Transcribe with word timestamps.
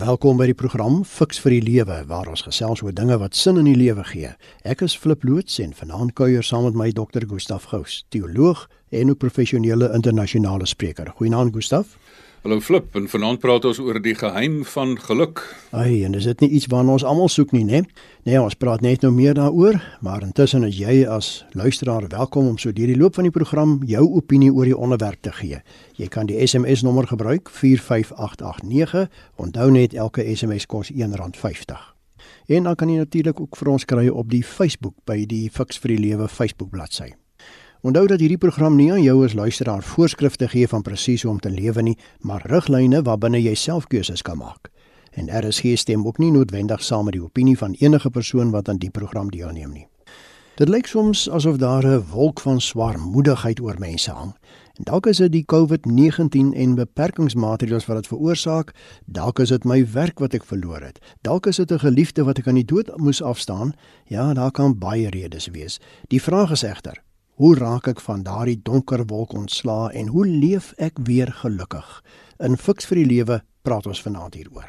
Welkom 0.00 0.38
by 0.40 0.46
die 0.48 0.56
program 0.56 1.02
Fix 1.04 1.36
vir 1.44 1.52
die 1.52 1.60
Lewe 1.60 1.98
waar 2.08 2.28
ons 2.32 2.40
gesels 2.46 2.80
oor 2.80 2.94
dinge 2.96 3.18
wat 3.20 3.34
sin 3.36 3.58
in 3.60 3.66
die 3.68 3.76
lewe 3.76 4.00
gee. 4.08 4.30
Ek 4.64 4.80
is 4.86 4.94
Flip 4.96 5.26
Loots 5.28 5.58
en 5.60 5.74
vanaand 5.76 6.14
kuier 6.16 6.46
saam 6.46 6.64
met 6.64 6.78
my 6.80 6.86
dokter 6.96 7.26
Gustaf 7.28 7.66
Gous, 7.68 7.98
teoloog 8.08 8.62
en 8.96 9.10
'n 9.10 9.16
professionele 9.20 9.92
internasionale 9.92 10.64
spreker. 10.64 11.12
Goeienaand 11.18 11.52
Gustaf. 11.52 11.98
Hallo 12.40 12.56
Flip, 12.60 12.94
en 12.96 13.04
vanaand 13.04 13.36
praat 13.42 13.66
ons 13.68 13.78
oor 13.84 13.98
die 14.00 14.14
geheim 14.16 14.62
van 14.64 14.94
geluk. 15.04 15.42
Ai, 15.76 16.06
en 16.06 16.14
dis 16.16 16.24
dit 16.24 16.40
nie 16.40 16.48
iets 16.56 16.70
waarna 16.72 16.94
ons 16.96 17.04
almal 17.04 17.28
soek 17.28 17.50
nie, 17.52 17.66
né? 17.68 17.82
Nee, 18.24 18.40
ons 18.40 18.56
praat 18.56 18.80
net 18.80 19.04
nou 19.04 19.10
meer 19.12 19.36
daaroor, 19.36 19.76
maar 20.00 20.24
intussen 20.24 20.64
is 20.64 20.78
jy 20.80 21.02
as 21.04 21.28
luisteraar 21.52 22.08
welkom 22.08 22.48
om 22.48 22.56
so 22.56 22.72
deur 22.72 22.88
die 22.88 22.96
loop 22.96 23.20
van 23.20 23.28
die 23.28 23.34
program 23.34 23.76
jou 23.84 24.06
opinie 24.22 24.48
oor 24.56 24.64
die 24.64 24.78
onderwerp 24.88 25.20
te 25.20 25.36
gee. 25.36 25.60
Jy 26.00 26.08
kan 26.08 26.32
die 26.32 26.40
SMS 26.40 26.80
nommer 26.80 27.12
gebruik 27.12 27.52
45889. 27.52 29.10
Onthou 29.36 29.68
net 29.76 29.92
elke 29.92 30.24
SMS 30.24 30.64
kos 30.64 30.94
R1.50. 30.96 31.88
En 32.56 32.72
dan 32.72 32.74
kan 32.74 32.88
jy 32.88 33.02
natuurlik 33.04 33.40
ook 33.40 33.60
vir 33.60 33.76
ons 33.76 33.84
kry 33.84 34.08
op 34.08 34.32
die 34.32 34.44
Facebook 34.44 34.96
by 35.04 35.26
die 35.28 35.50
Fix 35.52 35.76
vir 35.76 35.98
die 35.98 36.04
Lewe 36.08 36.32
Facebook 36.32 36.72
bladsy. 36.72 37.19
Onthou 37.80 38.06
dat 38.06 38.20
hierdie 38.20 38.38
program 38.38 38.74
nie 38.76 38.90
aan 38.92 39.00
jou 39.00 39.22
as 39.24 39.32
luisteraar 39.32 39.82
voorskrifte 39.82 40.48
gee 40.52 40.68
van 40.68 40.82
presies 40.84 41.22
hoe 41.22 41.30
om 41.32 41.38
te 41.40 41.50
lewe 41.50 41.82
nie, 41.82 41.96
maar 42.20 42.42
riglyne 42.44 43.00
waarbinne 43.02 43.40
jy 43.40 43.54
self 43.56 43.86
keuses 43.88 44.20
kan 44.22 44.36
maak. 44.36 44.68
En 45.16 45.30
RSG 45.32 45.78
stem 45.80 46.04
ook 46.06 46.18
nie 46.20 46.28
noodwendig 46.30 46.84
saam 46.84 47.08
met 47.08 47.16
die 47.16 47.22
opinie 47.24 47.56
van 47.58 47.72
enige 47.80 48.10
persoon 48.10 48.50
wat 48.50 48.68
aan 48.68 48.82
die 48.82 48.90
program 48.90 49.30
deelneem 49.32 49.72
nie. 49.72 49.86
Dit 50.60 50.68
lyk 50.68 50.86
soms 50.92 51.24
asof 51.30 51.56
daar 51.56 51.86
'n 51.86 52.04
wolk 52.12 52.40
van 52.40 52.60
swaarmoedigheid 52.60 53.60
oor 53.60 53.78
mense 53.78 54.10
hang. 54.10 54.36
En 54.76 54.84
dalk 54.84 55.06
is 55.06 55.16
dit 55.16 55.32
die 55.32 55.44
COVID-19 55.44 56.52
en 56.54 56.74
beperkingsmaatreëls 56.74 57.86
wat 57.86 57.96
dit 57.96 58.06
veroorsaak, 58.06 58.74
dalk 59.06 59.38
is 59.38 59.48
dit 59.48 59.64
my 59.64 59.90
werk 59.92 60.18
wat 60.18 60.34
ek 60.34 60.44
verloor 60.44 60.80
het. 60.80 60.98
Dalk 61.22 61.46
is 61.46 61.56
dit 61.56 61.72
'n 61.72 61.78
geliefde 61.78 62.24
wat 62.24 62.38
ek 62.38 62.48
aan 62.48 62.60
die 62.60 62.64
dood 62.64 62.96
moes 62.96 63.22
afstaan. 63.22 63.72
Ja, 64.04 64.34
daar 64.34 64.50
kan 64.50 64.78
baie 64.78 65.08
redes 65.10 65.46
wees. 65.46 65.80
Die 66.08 66.22
vraag 66.22 66.50
is 66.50 66.62
egter, 66.62 67.02
Hoe 67.40 67.54
raak 67.56 67.86
ek 67.88 68.00
van 68.04 68.20
daardie 68.20 68.58
donker 68.60 69.00
wolk 69.08 69.30
ontslaa 69.32 69.86
en 69.96 70.10
hoe 70.12 70.26
leef 70.28 70.74
ek 70.76 70.98
weer 71.06 71.30
gelukkig? 71.38 71.86
In 72.36 72.58
Fix 72.60 72.84
vir 72.90 73.00
die 73.00 73.06
Lewe 73.08 73.38
praat 73.64 73.86
ons 73.88 74.02
vanaand 74.04 74.36
hieroor. 74.36 74.66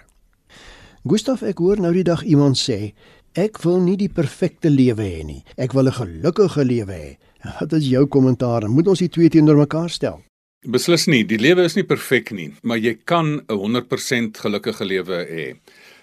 Gustaf, 1.03 1.43
ek 1.43 1.59
hoor 1.59 1.81
nou 1.83 1.91
die 1.91 2.05
dag 2.07 2.23
iemand 2.23 2.55
sê, 2.55 2.93
ek 3.35 3.59
wil 3.65 3.81
nie 3.83 3.97
die 3.99 4.07
perfekte 4.07 4.71
lewe 4.71 5.03
hê 5.03 5.19
nie. 5.27 5.43
Ek 5.59 5.75
wil 5.75 5.91
'n 5.91 5.99
gelukkige 5.99 6.63
lewe 6.63 6.95
hê. 6.95 7.11
Wat 7.59 7.73
is 7.73 7.91
jou 7.91 8.05
kommentaar? 8.07 8.69
Moet 8.69 8.87
ons 8.87 9.03
die 9.03 9.11
twee 9.11 9.27
teenoor 9.27 9.59
mekaar 9.67 9.89
stel? 9.89 10.21
Beslis 10.63 11.07
nie, 11.07 11.25
die 11.27 11.41
lewe 11.41 11.65
is 11.67 11.75
nie 11.75 11.83
perfek 11.83 12.31
nie, 12.31 12.53
maar 12.63 12.77
jy 12.77 12.95
kan 13.03 13.41
'n 13.49 13.57
100% 13.59 14.37
gelukkige 14.37 14.85
lewe 14.85 15.25
hê. 15.27 15.59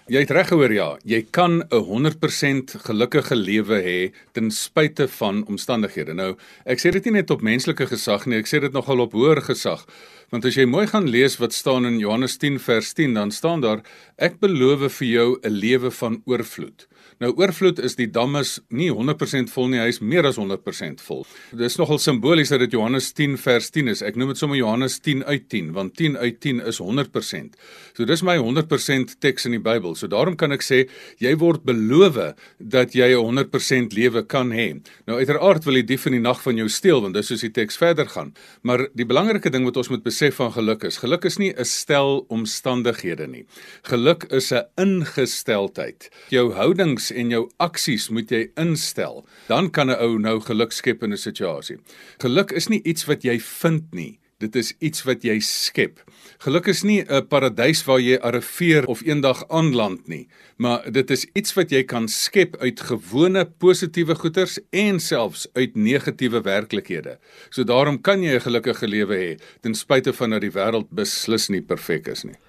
Jy 0.09 0.23
het 0.23 0.31
reg 0.33 0.47
gehoor 0.49 0.71
ja, 0.73 0.87
jy 1.05 1.19
kan 1.29 1.61
'n 1.69 1.83
100% 1.85 2.71
gelukkige 2.81 3.35
lewe 3.35 3.77
hê 3.77 4.11
ten 4.33 4.49
spyte 4.49 5.07
van 5.07 5.45
omstandighede. 5.45 6.13
Nou, 6.13 6.35
ek 6.65 6.79
sê 6.79 6.91
dit 6.91 7.05
nie 7.05 7.21
net 7.21 7.29
op 7.29 7.41
menslike 7.41 7.85
gesag 7.85 8.25
nie, 8.25 8.39
ek 8.39 8.47
sê 8.47 8.59
dit 8.59 8.73
nogal 8.73 8.99
op 9.01 9.13
hoër 9.13 9.41
gesag. 9.41 9.85
Want 10.31 10.45
as 10.45 10.55
jy 10.55 10.65
mooi 10.65 10.87
gaan 10.87 11.05
lees 11.07 11.37
wat 11.37 11.53
staan 11.53 11.85
in 11.85 11.99
Johannes 11.99 12.37
10 12.37 12.57
vers 12.59 12.93
10, 12.93 13.13
dan 13.13 13.31
staan 13.31 13.61
daar: 13.61 13.83
Ek 14.17 14.39
beloof 14.39 14.91
vir 14.97 15.07
jou 15.07 15.39
'n 15.43 15.51
lewe 15.51 15.91
van 15.91 16.21
oorvloed. 16.25 16.87
Nou 17.19 17.33
oorvloed 17.35 17.81
is 17.83 17.97
die 17.99 18.07
dam 18.07 18.37
is 18.39 18.53
nie 18.71 18.87
100% 18.95 19.49
vol 19.51 19.65
nie, 19.67 19.79
hy 19.81 19.89
is 19.91 19.97
meer 19.99 20.23
as 20.29 20.37
100% 20.39 21.01
vol. 21.03 21.25
Dit 21.51 21.65
is 21.67 21.75
nogal 21.75 21.97
simbolies 21.99 22.53
dat 22.53 22.61
dit 22.63 22.77
Johannes 22.77 23.09
10 23.11 23.33
vers 23.43 23.65
10 23.75 23.91
is. 23.91 24.03
Ek 24.07 24.15
noem 24.15 24.31
dit 24.31 24.39
sommer 24.39 24.55
Johannes 24.55 24.95
10 25.03 25.25
uit 25.27 25.49
10, 25.51 25.73
want 25.75 25.97
10 25.99 26.15
uit 26.15 26.37
10 26.39 26.61
is 26.71 26.79
100%. 26.79 27.57
So 27.97 28.07
dis 28.07 28.23
my 28.23 28.37
100% 28.39 29.17
teks 29.19 29.49
in 29.49 29.57
die 29.57 29.59
Bybel. 29.59 29.97
So 29.99 30.07
daarom 30.07 30.37
kan 30.39 30.55
ek 30.55 30.63
sê 30.63 30.85
jy 31.19 31.33
word 31.41 31.65
beloof 31.67 32.21
dat 32.57 32.95
jy 32.95 33.11
'n 33.11 33.19
100% 33.19 33.91
lewe 33.99 34.23
kan 34.23 34.55
hê. 34.55 34.79
Nou 35.05 35.19
uiteraard 35.19 35.65
wil 35.65 35.73
die 35.73 35.83
dief 35.91 36.05
in 36.07 36.13
die 36.13 36.23
nag 36.23 36.39
van 36.41 36.55
jou 36.55 36.69
steel, 36.69 37.01
want 37.01 37.13
dis 37.13 37.27
soos 37.27 37.41
die 37.41 37.51
teks 37.51 37.75
verder 37.75 38.07
gaan. 38.07 38.33
Maar 38.63 38.87
die 38.95 39.05
belangrike 39.05 39.51
ding 39.51 39.65
wat 39.65 39.75
ons 39.75 39.89
moet 39.89 40.03
besef 40.03 40.35
van 40.35 40.53
geluk 40.53 40.83
is, 40.83 40.97
geluk 40.97 41.25
is 41.25 41.37
nie 41.37 41.51
'n 41.51 41.65
stel 41.65 42.25
omstandighede 42.29 43.27
nie. 43.27 43.45
Geluk 43.83 44.23
is 44.31 44.53
'n 44.53 44.63
ingesteldheid. 44.77 46.09
Jou 46.29 46.53
houdings 46.53 47.08
en 47.11 47.29
jou 47.29 47.49
aksies 47.57 48.09
moet 48.09 48.31
jy 48.31 48.51
instel. 48.57 49.25
Dan 49.47 49.69
kan 49.69 49.89
'n 49.89 49.99
ou 49.99 50.17
nou 50.19 50.39
geluk 50.39 50.71
skep 50.71 51.03
in 51.03 51.13
'n 51.13 51.17
situasie. 51.17 51.77
Geluk 52.17 52.51
is 52.51 52.69
nie 52.69 52.81
iets 52.83 53.05
wat 53.05 53.23
jy 53.23 53.39
vind 53.39 53.93
nie. 53.93 54.19
Dit 54.39 54.55
is 54.55 54.71
iets 54.79 55.03
wat 55.03 55.25
jy 55.27 55.35
skep. 55.43 55.99
Geluk 56.39 56.69
is 56.71 56.83
nie 56.83 57.03
'n 57.03 57.27
paradys 57.27 57.83
waar 57.83 57.99
jy 57.99 58.15
arriveer 58.15 58.85
of 58.87 59.01
eendag 59.03 59.43
aanland 59.49 60.07
nie, 60.07 60.27
maar 60.57 60.91
dit 60.91 61.11
is 61.11 61.25
iets 61.35 61.53
wat 61.53 61.71
jy 61.71 61.83
kan 61.83 62.07
skep 62.07 62.55
uit 62.57 62.79
gewone 62.79 63.45
positiewe 63.45 64.15
goeders 64.15 64.59
en 64.71 64.99
selfs 64.99 65.47
uit 65.53 65.75
negatiewe 65.75 66.41
werklikhede. 66.41 67.17
So 67.49 67.63
daarom 67.63 68.01
kan 68.01 68.23
jy 68.23 68.35
'n 68.35 68.41
gelukkige 68.41 68.87
lewe 68.87 69.15
hê 69.15 69.39
ten 69.61 69.75
spyte 69.75 70.13
van 70.13 70.29
dat 70.29 70.41
die 70.41 70.51
wêreld 70.51 70.87
beslis 70.89 71.49
nie 71.49 71.61
perfek 71.61 72.07
is 72.07 72.23
nie. 72.23 72.39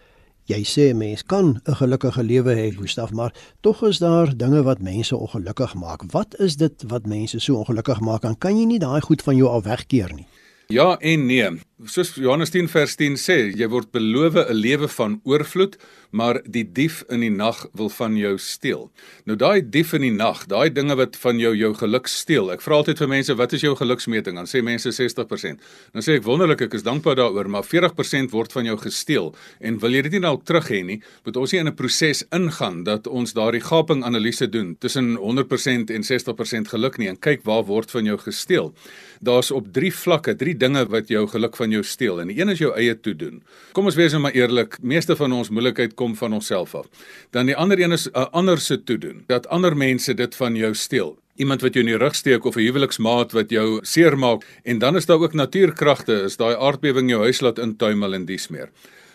Jy 0.51 0.65
sê 0.67 0.85
mens 0.97 1.23
kan 1.23 1.61
'n 1.63 1.75
gelukkige 1.81 2.23
lewe 2.23 2.55
hê, 2.55 2.75
Gustaf, 2.75 3.13
maar 3.13 3.33
tog 3.61 3.83
is 3.83 3.99
daar 3.99 4.37
dinge 4.37 4.63
wat 4.63 4.81
mense 4.81 5.17
ongelukkig 5.17 5.75
maak. 5.75 6.03
Wat 6.11 6.39
is 6.39 6.57
dit 6.57 6.85
wat 6.87 7.07
mense 7.07 7.39
so 7.39 7.55
ongelukkig 7.55 8.01
maak? 8.01 8.23
Kan 8.39 8.59
jy 8.59 8.65
nie 8.65 8.79
daai 8.79 9.01
goed 9.01 9.23
van 9.23 9.37
jou 9.37 9.49
al 9.49 9.63
wegkeer 9.63 10.15
nie? 10.15 10.27
Ja 10.67 10.99
en 10.99 11.27
nee. 11.27 11.51
Soos 11.89 12.11
Johannes 12.15 12.51
10 12.53 12.67
vers 12.69 12.93
10 12.99 13.15
sê, 13.17 13.35
jy 13.57 13.67
word 13.73 13.89
beloof 13.95 14.35
'n 14.37 14.53
lewe 14.53 14.89
van 14.89 15.21
oorvloed, 15.25 15.79
maar 16.11 16.41
die 16.45 16.65
dief 16.65 17.05
in 17.09 17.21
die 17.21 17.31
nag 17.31 17.67
wil 17.73 17.89
van 17.89 18.17
jou 18.17 18.37
steel. 18.39 18.91
Nou 19.25 19.37
daai 19.37 19.63
dief 19.63 19.93
in 19.95 20.03
die 20.03 20.13
nag, 20.13 20.47
daai 20.47 20.71
dinge 20.73 20.97
wat 20.97 21.17
van 21.17 21.39
jou 21.39 21.55
jou 21.57 21.73
geluk 21.75 22.07
steel. 22.07 22.51
Ek 22.51 22.61
vra 22.61 22.81
altyd 22.81 22.99
vir 22.99 23.09
mense, 23.09 23.35
wat 23.35 23.53
is 23.53 23.63
jou 23.63 23.75
geluksmeting? 23.77 24.37
Dan 24.37 24.47
sê 24.47 24.63
mense 24.63 24.93
60%. 24.93 25.61
Dan 25.93 26.03
sê 26.03 26.17
ek 26.19 26.25
wonderlik, 26.25 26.61
ek 26.61 26.75
is 26.75 26.83
dankbaar 26.83 27.17
daaroor, 27.17 27.49
maar 27.49 27.63
40% 27.63 28.31
word 28.31 28.53
van 28.53 28.65
jou 28.65 28.77
gesteel. 28.77 29.35
En 29.61 29.79
wil 29.79 29.91
jy 29.91 30.03
dit 30.03 30.13
nie 30.13 30.21
dalk 30.21 30.45
terug 30.45 30.69
hê 30.69 30.85
nie, 30.85 31.01
moet 31.25 31.37
ons 31.37 31.53
nie 31.53 31.61
in 31.61 31.69
'n 31.69 31.75
proses 31.75 32.25
ingaan 32.33 32.85
dat 32.85 33.07
ons 33.07 33.33
daardie 33.33 33.61
gaping 33.63 34.05
analise 34.05 34.51
doen 34.51 34.77
tussen 34.79 35.17
100% 35.17 35.91
en 35.91 36.03
60% 36.03 36.69
geluk 36.69 36.99
nie 36.99 37.09
en 37.09 37.17
kyk 37.17 37.45
waar 37.45 37.65
word 37.65 37.91
van 37.91 38.05
jou 38.05 38.19
gesteel. 38.19 38.75
Daar's 39.23 39.51
op 39.51 39.73
3 39.73 39.93
vlakke, 39.93 40.35
3 40.35 40.57
dinge 40.57 40.87
wat 40.89 41.09
jou 41.09 41.27
geluk 41.27 41.57
van 41.57 41.70
jou 41.71 41.83
steel 41.83 42.21
en 42.21 42.31
een 42.31 42.49
is 42.49 42.59
jou 42.59 42.73
eie 42.77 42.95
toedoen. 43.01 43.43
Kom 43.73 43.85
ons 43.91 43.99
wees 43.99 44.13
nou 44.13 44.23
maar 44.23 44.37
eerlik, 44.37 44.79
meeste 44.83 45.17
van 45.17 45.33
ons 45.33 45.51
moeilikheid 45.51 45.95
kom 45.95 46.17
van 46.17 46.33
onsself 46.33 46.75
af. 46.75 46.87
Dan 47.31 47.47
die 47.47 47.57
ander 47.57 47.81
een 47.81 47.93
is 47.93 48.09
'n 48.09 48.31
ander 48.33 48.59
se 48.59 48.85
toedoen, 48.85 49.25
dat 49.27 49.49
ander 49.49 49.77
mense 49.77 50.15
dit 50.15 50.37
van 50.37 50.57
jou 50.57 50.75
steel. 50.75 51.19
Iemand 51.37 51.61
wat 51.61 51.75
jou 51.75 51.85
in 51.87 51.93
die 51.93 51.99
rug 51.99 52.15
steek 52.15 52.45
of 52.45 52.57
'n 52.57 52.61
huweliksmaat 52.61 53.33
wat 53.33 53.51
jou 53.51 53.79
seermaak 53.83 54.45
en 54.65 54.79
dan 54.79 54.97
is 54.97 55.07
daar 55.07 55.21
ook 55.21 55.35
natuurkragte, 55.35 56.23
is 56.25 56.37
daai 56.37 56.57
aardbewing 56.57 57.09
jou 57.11 57.23
huis 57.23 57.41
laat 57.41 57.59
intuimel 57.59 58.15
en 58.15 58.25
dies 58.25 58.49
meer. 58.49 58.71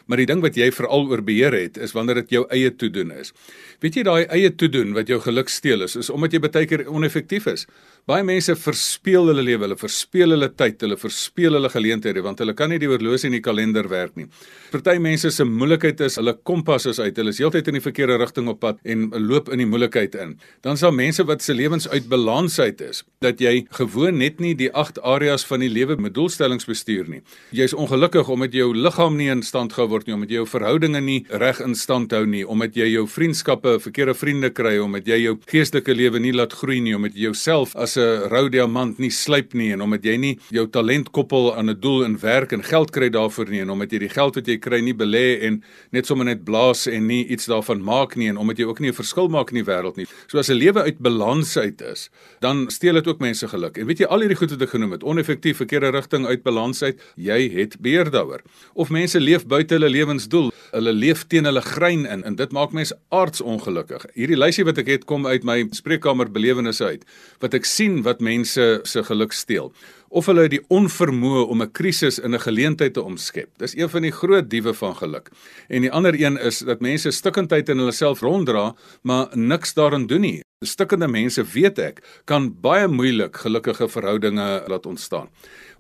Maar 0.06 0.22
die 0.22 0.28
ding 0.30 0.42
wat 0.46 0.58
jy 0.60 0.70
veral 0.76 1.08
oor 1.10 1.24
beheer 1.26 1.56
het, 1.58 1.78
is 1.82 1.96
wanneer 1.96 2.22
dit 2.22 2.38
jou 2.38 2.46
eie 2.54 2.70
toedoen 2.70 3.12
is. 3.16 3.34
Weet 3.82 3.98
jy 4.00 4.04
daai 4.06 4.26
eie 4.34 4.52
toedoen 4.54 4.94
wat 4.94 5.10
jou 5.10 5.18
geluk 5.24 5.50
steel 5.50 5.86
is, 5.86 5.96
is 5.98 6.12
omdat 6.14 6.36
jy 6.36 6.42
baie 6.44 6.68
keer 6.70 6.86
oneffektief 6.92 7.48
is. 7.50 7.66
Baie 8.06 8.22
mense 8.22 8.54
verspeel 8.62 9.32
hulle 9.32 9.42
lewe, 9.42 9.64
hulle 9.66 9.78
verspeel 9.82 10.36
hulle 10.36 10.52
tyd, 10.54 10.78
hulle 10.86 10.98
verspeel 11.02 11.58
hulle 11.58 11.72
geleenthede 11.74 12.22
want 12.22 12.44
hulle 12.44 12.54
kan 12.54 12.70
nie 12.70 12.78
die 12.82 12.90
horlosie 12.90 13.32
in 13.32 13.38
die 13.40 13.42
kalender 13.42 13.90
werk 13.90 14.14
nie. 14.20 14.28
Party 14.70 15.00
mense 15.02 15.32
se 15.34 15.46
moeilikheid 15.48 16.04
is 16.06 16.20
hulle 16.22 16.36
kompas 16.46 16.86
is 16.92 17.00
uit, 17.02 17.18
hulle 17.18 17.34
is 17.34 17.42
heeltyd 17.42 17.72
in 17.72 17.80
die 17.80 17.82
verkeerde 17.82 18.20
rigting 18.22 18.52
op 18.52 18.60
pad 18.62 18.78
en 18.86 19.08
loop 19.26 19.50
in 19.50 19.64
die 19.64 19.70
moeilikheid 19.70 20.18
in. 20.22 20.36
Dan 20.62 20.78
sal 20.78 20.94
mense 20.94 21.26
wat 21.26 21.42
se 21.42 21.56
lewens 21.58 21.90
uit 21.90 22.06
balans 22.12 22.60
uit 22.62 22.84
is, 22.86 23.02
dat 23.26 23.42
jy 23.42 23.66
gewoon 23.74 24.22
net 24.22 24.38
nie 24.44 24.54
die 24.60 24.70
agt 24.70 25.02
areas 25.02 25.48
van 25.50 25.66
die 25.66 25.72
lewe 25.74 25.98
met 25.98 26.14
doelstellings 26.14 26.70
bestuur 26.70 27.10
nie. 27.10 27.24
Jy's 27.58 27.74
ongelukkig 27.74 28.30
omdat 28.30 28.54
jou 28.54 28.70
liggaam 28.78 29.18
nie 29.18 29.32
in 29.34 29.42
stand 29.42 29.74
gehou 29.74 29.95
word 29.96 30.10
nie, 30.10 30.16
omdat 30.18 30.34
jy 30.34 30.42
jou 30.42 30.50
verhoudinge 30.50 31.02
nie 31.06 31.20
reg 31.30 31.62
in 31.64 31.76
stand 31.80 32.14
hou 32.16 32.24
nie, 32.28 32.44
omdat 32.44 32.76
jy 32.76 32.90
jou 32.92 33.06
vriendskappe, 33.10 33.78
verkeerde 33.84 34.16
vriende 34.18 34.52
kry, 34.52 34.76
omdat 34.84 35.08
jy 35.08 35.22
jou 35.24 35.36
geestelike 35.52 35.96
lewe 35.96 36.20
nie 36.20 36.34
laat 36.36 36.54
groei 36.54 36.82
nie, 36.84 36.96
omdat 36.98 37.16
jy 37.16 37.30
jouself 37.30 37.76
as 37.76 37.98
'n 37.98 38.30
rou 38.30 38.50
diamant 38.50 39.00
nie 39.00 39.10
slyp 39.10 39.54
nie 39.54 39.72
en 39.72 39.82
omdat 39.82 40.04
jy 40.04 40.18
nie 40.18 40.38
jou 40.52 40.68
talent 40.68 41.12
koppel 41.12 41.56
aan 41.56 41.70
'n 41.70 41.80
doel 41.80 42.04
in 42.04 42.18
werk 42.18 42.52
en 42.54 42.64
geld 42.64 42.92
kry 42.92 43.10
daarvoor 43.10 43.50
nie 43.50 43.62
en 43.62 43.70
omdat 43.70 43.92
jy 43.92 44.00
die 44.00 44.10
geld 44.10 44.36
wat 44.36 44.48
jy 44.48 44.58
kry 44.58 44.82
nie 44.82 44.94
belê 44.94 45.42
en 45.42 45.64
net 45.92 46.06
sommer 46.06 46.26
net 46.26 46.44
blaas 46.46 46.88
en 46.88 47.08
nie 47.08 47.26
iets 47.28 47.46
daarvan 47.46 47.82
maak 47.82 48.16
nie 48.16 48.30
en 48.30 48.38
omdat 48.38 48.58
jy 48.58 48.66
ook 48.66 48.80
nie 48.80 48.90
'n 48.90 48.94
verskil 48.94 49.30
maak 49.30 49.52
in 49.52 49.64
die 49.64 49.72
wêreld 49.72 49.98
nie. 49.98 50.08
So 50.28 50.38
as 50.38 50.50
'n 50.50 50.58
lewe 50.58 50.84
uit 50.84 51.00
balans 51.00 51.58
uit 51.58 51.82
is, 51.82 52.10
dan 52.42 52.70
steel 52.70 52.94
dit 52.94 53.08
ook 53.08 53.20
mense 53.20 53.48
geluk. 53.48 53.78
En 53.78 53.86
weet 53.86 54.00
jy 54.00 54.06
al 54.06 54.20
hierdie 54.20 54.38
goed 54.38 54.52
wat 54.52 54.62
ek 54.62 54.70
genoem 54.70 54.92
het, 54.92 55.04
oneffektief, 55.04 55.58
verkeerde 55.58 55.92
rigting 55.92 56.26
uit 56.26 56.44
balans 56.44 56.84
uit, 56.84 57.00
jy 57.16 57.50
het 57.50 57.80
beheer 57.80 58.12
daaroor. 58.12 58.42
Of 58.74 58.90
mense 58.90 59.20
leef 59.20 59.46
buite 59.48 59.76
hulle 59.76 59.85
lewensdoel. 59.90 60.52
Hulle 60.72 60.94
leef 60.94 61.26
teen 61.28 61.46
hulle 61.46 61.62
grein 61.62 62.06
in 62.06 62.24
en 62.24 62.36
dit 62.36 62.52
maak 62.52 62.74
mense 62.76 62.96
aardsongelukkig. 63.10 64.06
Hierdie 64.16 64.40
lysie 64.40 64.66
wat 64.68 64.78
ek 64.82 64.88
het 64.92 65.06
kom 65.06 65.28
uit 65.28 65.44
my 65.48 65.64
spreekkamer 65.72 66.32
belewennisse 66.32 66.86
uit. 66.86 67.06
Wat 67.40 67.54
ek 67.54 67.66
sien 67.66 68.02
wat 68.04 68.22
mense 68.22 68.66
se 68.84 69.04
geluk 69.04 69.34
steel 69.34 69.72
of 70.16 70.30
hulle 70.30 70.46
die 70.48 70.62
onvermoë 70.72 71.44
om 71.52 71.62
'n 71.62 71.72
krisis 71.72 72.20
in 72.20 72.34
'n 72.34 72.40
geleentheid 72.40 72.94
te 72.94 73.04
omskep. 73.04 73.50
Dis 73.58 73.76
een 73.76 73.90
van 73.90 74.02
die 74.02 74.12
groot 74.12 74.50
diewe 74.50 74.74
van 74.74 74.96
geluk. 74.96 75.30
En 75.68 75.82
die 75.82 75.92
ander 75.92 76.14
een 76.14 76.38
is 76.38 76.60
dat 76.60 76.80
mense 76.80 77.12
stikkindheid 77.12 77.70
in 77.70 77.78
hulle 77.78 77.92
self 77.92 78.22
ronddra, 78.22 78.76
maar 79.02 79.28
niks 79.38 79.74
daaraan 79.74 80.08
doen 80.08 80.22
nie. 80.22 80.42
Stikkende 80.66 81.08
mense, 81.08 81.44
weet 81.44 81.80
ek, 81.80 82.22
kan 82.26 82.56
baie 82.62 82.88
moeilik 82.88 83.38
gelukkige 83.38 83.90
verhoudinge 83.90 84.64
laat 84.68 84.86
ontstaan 84.86 85.30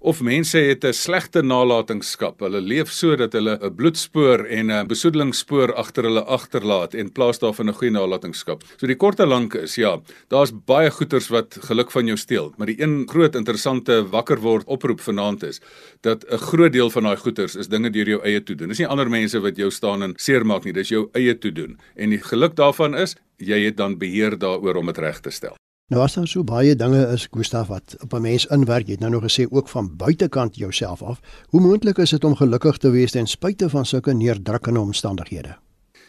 of 0.06 0.22
mense 0.22 0.57
het 0.57 0.86
'n 0.86 0.94
slegte 0.94 1.42
nalatenskap. 1.42 2.40
Hulle 2.40 2.62
leef 2.62 2.92
so 2.92 3.16
dat 3.16 3.34
hulle 3.34 3.57
'n 3.57 3.75
bloedspoor 3.75 4.46
en 4.46 4.72
'n 4.72 4.88
besoedelingsspoor 4.88 5.74
agter 5.74 6.04
hulle 6.04 6.24
agterlaat 6.24 6.94
en 6.94 7.12
plaas 7.12 7.40
daarvan 7.40 7.69
'n 7.69 7.74
goeie 7.74 7.92
nalatenskap. 7.92 8.63
So 8.78 8.88
die 8.88 8.96
korte 8.96 9.25
lank 9.25 9.54
is 9.54 9.75
ja, 9.75 10.02
daar's 10.28 10.52
baie 10.66 10.92
goeters 10.92 11.28
wat 11.28 11.57
geluk 11.60 11.92
van 11.92 12.06
jou 12.06 12.18
steel, 12.18 12.54
maar 12.57 12.68
die 12.68 12.81
een 12.81 13.07
groot 13.10 13.36
interessante 13.36 14.10
wakker 14.10 14.40
word 14.40 14.66
oproep 14.66 15.02
vanaand 15.02 15.44
is 15.44 15.60
dat 16.02 16.25
'n 16.30 16.38
groot 16.38 16.74
deel 16.74 16.90
van 16.90 17.04
daai 17.04 17.18
goeters 17.18 17.56
is 17.56 17.68
dinge 17.68 17.90
deur 17.90 18.07
jou 18.07 18.22
eie 18.24 18.44
toe 18.44 18.56
doen. 18.56 18.68
Dis 18.68 18.78
nie 18.78 18.88
ander 18.88 19.10
mense 19.10 19.40
wat 19.40 19.57
jou 19.57 19.72
staan 19.72 20.04
en 20.04 20.13
seermaak 20.16 20.63
nie, 20.63 20.74
dis 20.74 20.90
jou 20.90 21.10
eie 21.13 21.38
toe 21.38 21.52
doen. 21.52 21.80
En 21.96 22.10
die 22.10 22.22
geluk 22.22 22.56
daarvan 22.56 22.96
is 22.96 23.16
jy 23.38 23.66
het 23.66 23.78
dan 23.78 23.98
beheer 23.98 24.38
daaroor 24.38 24.75
om 24.75 24.86
dit 24.86 24.98
reg 24.98 25.19
te 25.19 25.30
stel. 25.30 25.56
Nou 25.93 25.99
as 26.01 26.15
daar 26.17 26.25
so 26.25 26.41
baie 26.41 26.73
dinge 26.73 27.03
is, 27.13 27.27
Gustaf, 27.29 27.67
wat 27.69 27.95
op 28.01 28.13
'n 28.13 28.21
mens 28.21 28.45
inwerk, 28.45 28.87
jy 28.87 28.91
het 28.91 28.99
nou 28.99 29.11
nog 29.11 29.23
gesê 29.23 29.45
ook 29.49 29.69
van 29.69 29.95
buitekant 29.95 30.55
jouself 30.55 31.01
af. 31.01 31.19
Hoe 31.49 31.61
moontlik 31.61 31.97
is 31.97 32.09
dit 32.09 32.23
om 32.23 32.35
gelukkig 32.35 32.77
te 32.77 32.89
wees 32.89 33.11
ten 33.11 33.27
spyte 33.27 33.69
van 33.69 33.85
sulke 33.85 34.13
neerdrukkende 34.13 34.79
omstandighede? 34.79 35.57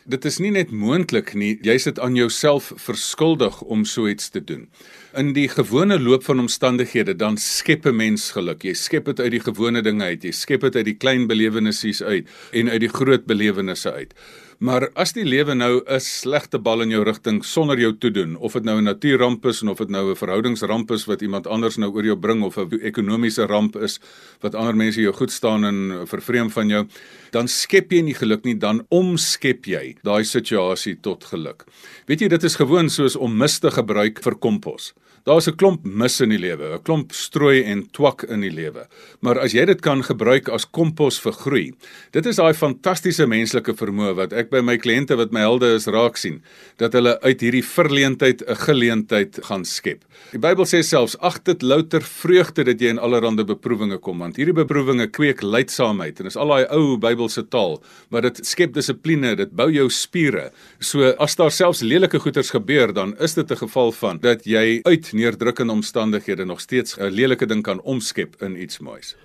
Dit 0.07 0.25
is 0.25 0.39
nie 0.39 0.51
net 0.51 0.71
moontlik 0.71 1.35
nie, 1.35 1.59
jy 1.63 1.79
sit 1.79 1.99
aan 1.99 2.15
jouself 2.15 2.73
verskuldig 2.77 3.63
om 3.63 3.85
so 3.85 4.09
iets 4.09 4.29
te 4.29 4.45
doen. 4.45 4.69
In 5.15 5.33
die 5.33 5.49
gewone 5.49 6.01
loop 6.01 6.25
van 6.25 6.41
omstandighede 6.41 7.17
dan 7.17 7.37
skep 7.37 7.87
'n 7.87 7.97
mens 7.97 8.31
geluk. 8.31 8.63
Jy 8.63 8.75
skep 8.75 9.05
dit 9.05 9.21
uit 9.21 9.31
die 9.31 9.41
gewone 9.41 9.83
dinge 9.83 10.05
uit, 10.05 10.23
jy 10.23 10.31
skep 10.31 10.61
dit 10.61 10.77
uit 10.77 10.85
die 10.85 10.97
klein 10.97 11.27
belewennisse 11.27 12.05
uit 12.05 12.29
en 12.53 12.69
uit 12.69 12.81
die 12.81 12.89
groot 12.89 13.27
belewennisse 13.27 13.93
uit. 13.93 14.15
Maar 14.57 14.87
as 14.97 15.11
die 15.13 15.25
lewe 15.25 15.53
nou 15.55 15.83
'n 15.85 16.01
slegte 16.01 16.59
bal 16.59 16.81
in 16.81 16.91
jou 16.91 17.05
rigting 17.05 17.45
sonder 17.45 17.79
jou 17.79 17.93
toedoen, 17.93 18.37
of 18.37 18.53
dit 18.53 18.65
nou 18.65 18.79
'n 18.79 18.85
natuurramp 18.85 19.45
is 19.45 19.63
of 19.63 19.79
dit 19.79 19.91
nou 19.91 20.11
'n 20.11 20.17
verhoudingsramp 20.17 20.91
is 20.91 21.05
wat 21.05 21.21
iemand 21.21 21.47
anders 21.47 21.77
nou 21.77 21.93
oor 21.93 22.05
jou 22.05 22.17
bring 22.17 22.43
of 22.43 22.57
'n 22.57 22.81
ekonomiese 22.81 23.47
ramp 23.47 23.77
is 23.77 24.01
wat 24.41 24.55
ander 24.55 24.75
mense 24.75 25.01
jou 25.01 25.13
goed 25.13 25.31
staan 25.31 25.65
en 25.65 26.07
vervreem 26.07 26.51
van 26.51 26.69
jou, 26.69 26.87
dan 27.31 27.49
skep 27.49 27.93
jy 27.93 28.01
nie 28.01 28.15
geluk 28.15 28.45
nie, 28.45 28.55
dan 28.55 28.87
omskep 28.89 29.67
jy 29.67 29.97
daai 30.03 30.25
situasie 30.25 31.01
tot 31.01 31.25
geluk. 31.25 31.65
Weet 32.07 32.21
jy, 32.21 32.29
dit 32.29 32.45
is 32.45 32.57
gewoon 32.57 32.89
soos 32.89 33.17
om 33.17 33.37
mis 33.37 33.59
te 33.59 33.71
gebruik 33.71 34.23
vir 34.23 34.35
kompos. 34.39 34.95
Daar's 35.27 35.49
'n 35.49 35.57
klomp 35.57 35.83
mis 35.83 36.21
in 36.21 36.29
die 36.29 36.39
lewe, 36.39 36.77
'n 36.79 36.83
klomp 36.83 37.13
strooi 37.13 37.65
en 37.65 37.91
twak 37.91 38.23
in 38.23 38.41
die 38.41 38.51
lewe. 38.51 38.87
Maar 39.21 39.41
as 39.41 39.53
jy 39.53 39.65
dit 39.65 39.81
kan 39.81 40.03
gebruik 40.03 40.49
as 40.49 40.71
kompos 40.71 41.19
vir 41.19 41.33
groei, 41.33 41.73
dit 42.13 42.27
is 42.27 42.37
daai 42.37 42.55
fantastiese 42.55 43.27
menslike 43.27 43.75
vermoë 43.75 44.15
wat 44.15 44.33
ek 44.33 44.51
by 44.51 44.61
my 44.61 44.77
kliënte 44.79 45.17
wat 45.17 45.33
my 45.33 45.41
helde 45.41 45.75
is 45.75 45.87
raak 45.87 46.17
sien, 46.17 46.43
dat 46.79 46.93
hulle 46.93 47.19
uit 47.23 47.41
hierdie 47.41 47.65
verleentheid 47.65 48.43
'n 48.47 48.55
geleentheid 48.55 49.41
gaan 49.43 49.65
skep. 49.65 50.05
Die 50.31 50.39
Bybel 50.39 50.65
sê 50.65 50.81
selfs 50.85 51.17
ag 51.19 51.43
dit 51.43 51.61
louter 51.63 52.03
vreugde 52.03 52.65
dat 52.65 52.81
jy 52.81 52.89
in 52.89 52.99
allerlei 52.99 53.45
beproewinge 53.45 53.99
kom, 53.99 54.19
want 54.19 54.37
hierdie 54.37 54.55
beproewinge 54.55 55.09
kweek 55.11 55.43
lydsaamheid 55.43 56.21
en 56.21 56.25
dis 56.25 56.37
al 56.37 56.49
daai 56.49 56.67
ou 56.71 56.99
Bybelse 56.99 57.49
taal, 57.49 57.83
maar 58.11 58.23
dit 58.23 58.47
skep 58.47 58.73
dissipline, 58.73 59.35
dit 59.35 59.51
bou 59.51 59.73
jou 59.73 59.91
spiere. 59.91 60.53
So 60.79 61.03
as 61.19 61.35
daar 61.35 61.51
selfs 61.51 61.83
lelike 61.83 62.21
goeters 62.21 62.51
gebeur, 62.51 62.93
dan 62.93 63.17
is 63.19 63.35
dit 63.35 63.51
'n 63.51 63.57
geval 63.57 63.93
van 63.93 64.19
dat 64.19 64.45
jy 64.45 64.81
uit 64.85 65.16
neerdrukkende 65.17 65.73
omstandighede 65.73 66.45
nog 66.45 66.61
steeds 66.61 66.97
'n 66.97 67.11
lelike 67.19 67.47
ding 67.47 67.63
kan 67.63 67.81
omskep 67.81 68.43
in 68.43 68.63
iets 68.63 68.79
moois. 68.79 69.17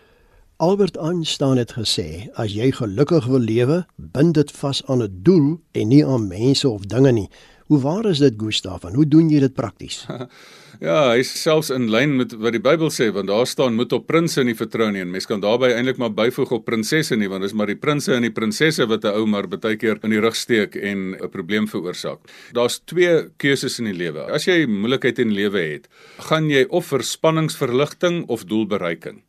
Albert 0.62 0.96
Einstein 0.96 1.58
het 1.58 1.74
gesê, 1.74 2.30
as 2.34 2.54
jy 2.54 2.72
gelukkig 2.72 3.26
wil 3.26 3.40
lewe, 3.40 3.86
bind 3.96 4.34
dit 4.34 4.52
vas 4.52 4.82
aan 4.86 5.02
'n 5.02 5.20
doel 5.26 5.60
en 5.72 5.88
nie 5.88 6.06
aan 6.06 6.28
mense 6.28 6.70
of 6.70 6.86
dinge 6.86 7.12
nie. 7.12 7.30
Hoe 7.72 7.80
waar 7.80 8.06
is 8.10 8.20
dit, 8.20 8.34
Gustaf? 8.36 8.84
Hoe 8.84 9.06
doen 9.08 9.30
jy 9.32 9.40
dit 9.40 9.54
prakties? 9.56 10.04
Ja, 10.82 11.12
hy 11.12 11.20
is 11.22 11.30
selfs 11.38 11.68
in 11.70 11.92
lyn 11.94 12.16
met 12.18 12.32
wat 12.42 12.56
die 12.56 12.62
Bybel 12.64 12.90
sê, 12.90 13.12
want 13.14 13.30
daar 13.30 13.46
staan 13.46 13.76
moet 13.78 13.92
op 13.94 14.08
prinses 14.10 14.48
nie 14.48 14.56
vertrou 14.58 14.88
nie 14.90 15.04
en 15.04 15.12
mens 15.14 15.28
kan 15.30 15.44
daarbey 15.44 15.76
eintlik 15.76 16.00
maar 16.02 16.10
byvoeg 16.18 16.56
op 16.58 16.64
prinsesse 16.66 17.14
nie, 17.20 17.28
want 17.30 17.46
dis 17.46 17.54
maar 17.54 17.70
die 17.70 17.78
prinses 17.78 18.16
en 18.16 18.26
die 18.26 18.34
prinsesse 18.34 18.88
wat 18.90 19.06
'n 19.06 19.14
ou 19.20 19.28
maar 19.30 19.46
baie 19.46 19.78
keer 19.78 20.00
in 20.02 20.16
die 20.16 20.24
rug 20.24 20.34
steek 20.34 20.76
en 20.76 21.14
'n 21.14 21.30
probleem 21.30 21.68
veroorsaak. 21.68 22.26
Daar's 22.58 22.82
twee 22.82 23.30
keuses 23.38 23.78
in 23.78 23.94
die 23.94 24.00
lewe. 24.00 24.26
As 24.32 24.48
jy 24.48 24.66
moeilikheid 24.66 25.20
in 25.20 25.30
die 25.30 25.44
lewe 25.44 25.62
het, 25.62 25.88
gaan 26.18 26.50
jy 26.50 26.66
of 26.70 26.88
vir 26.88 27.04
spanningsverligting 27.04 28.26
of 28.28 28.46
doelbereiking 28.46 29.22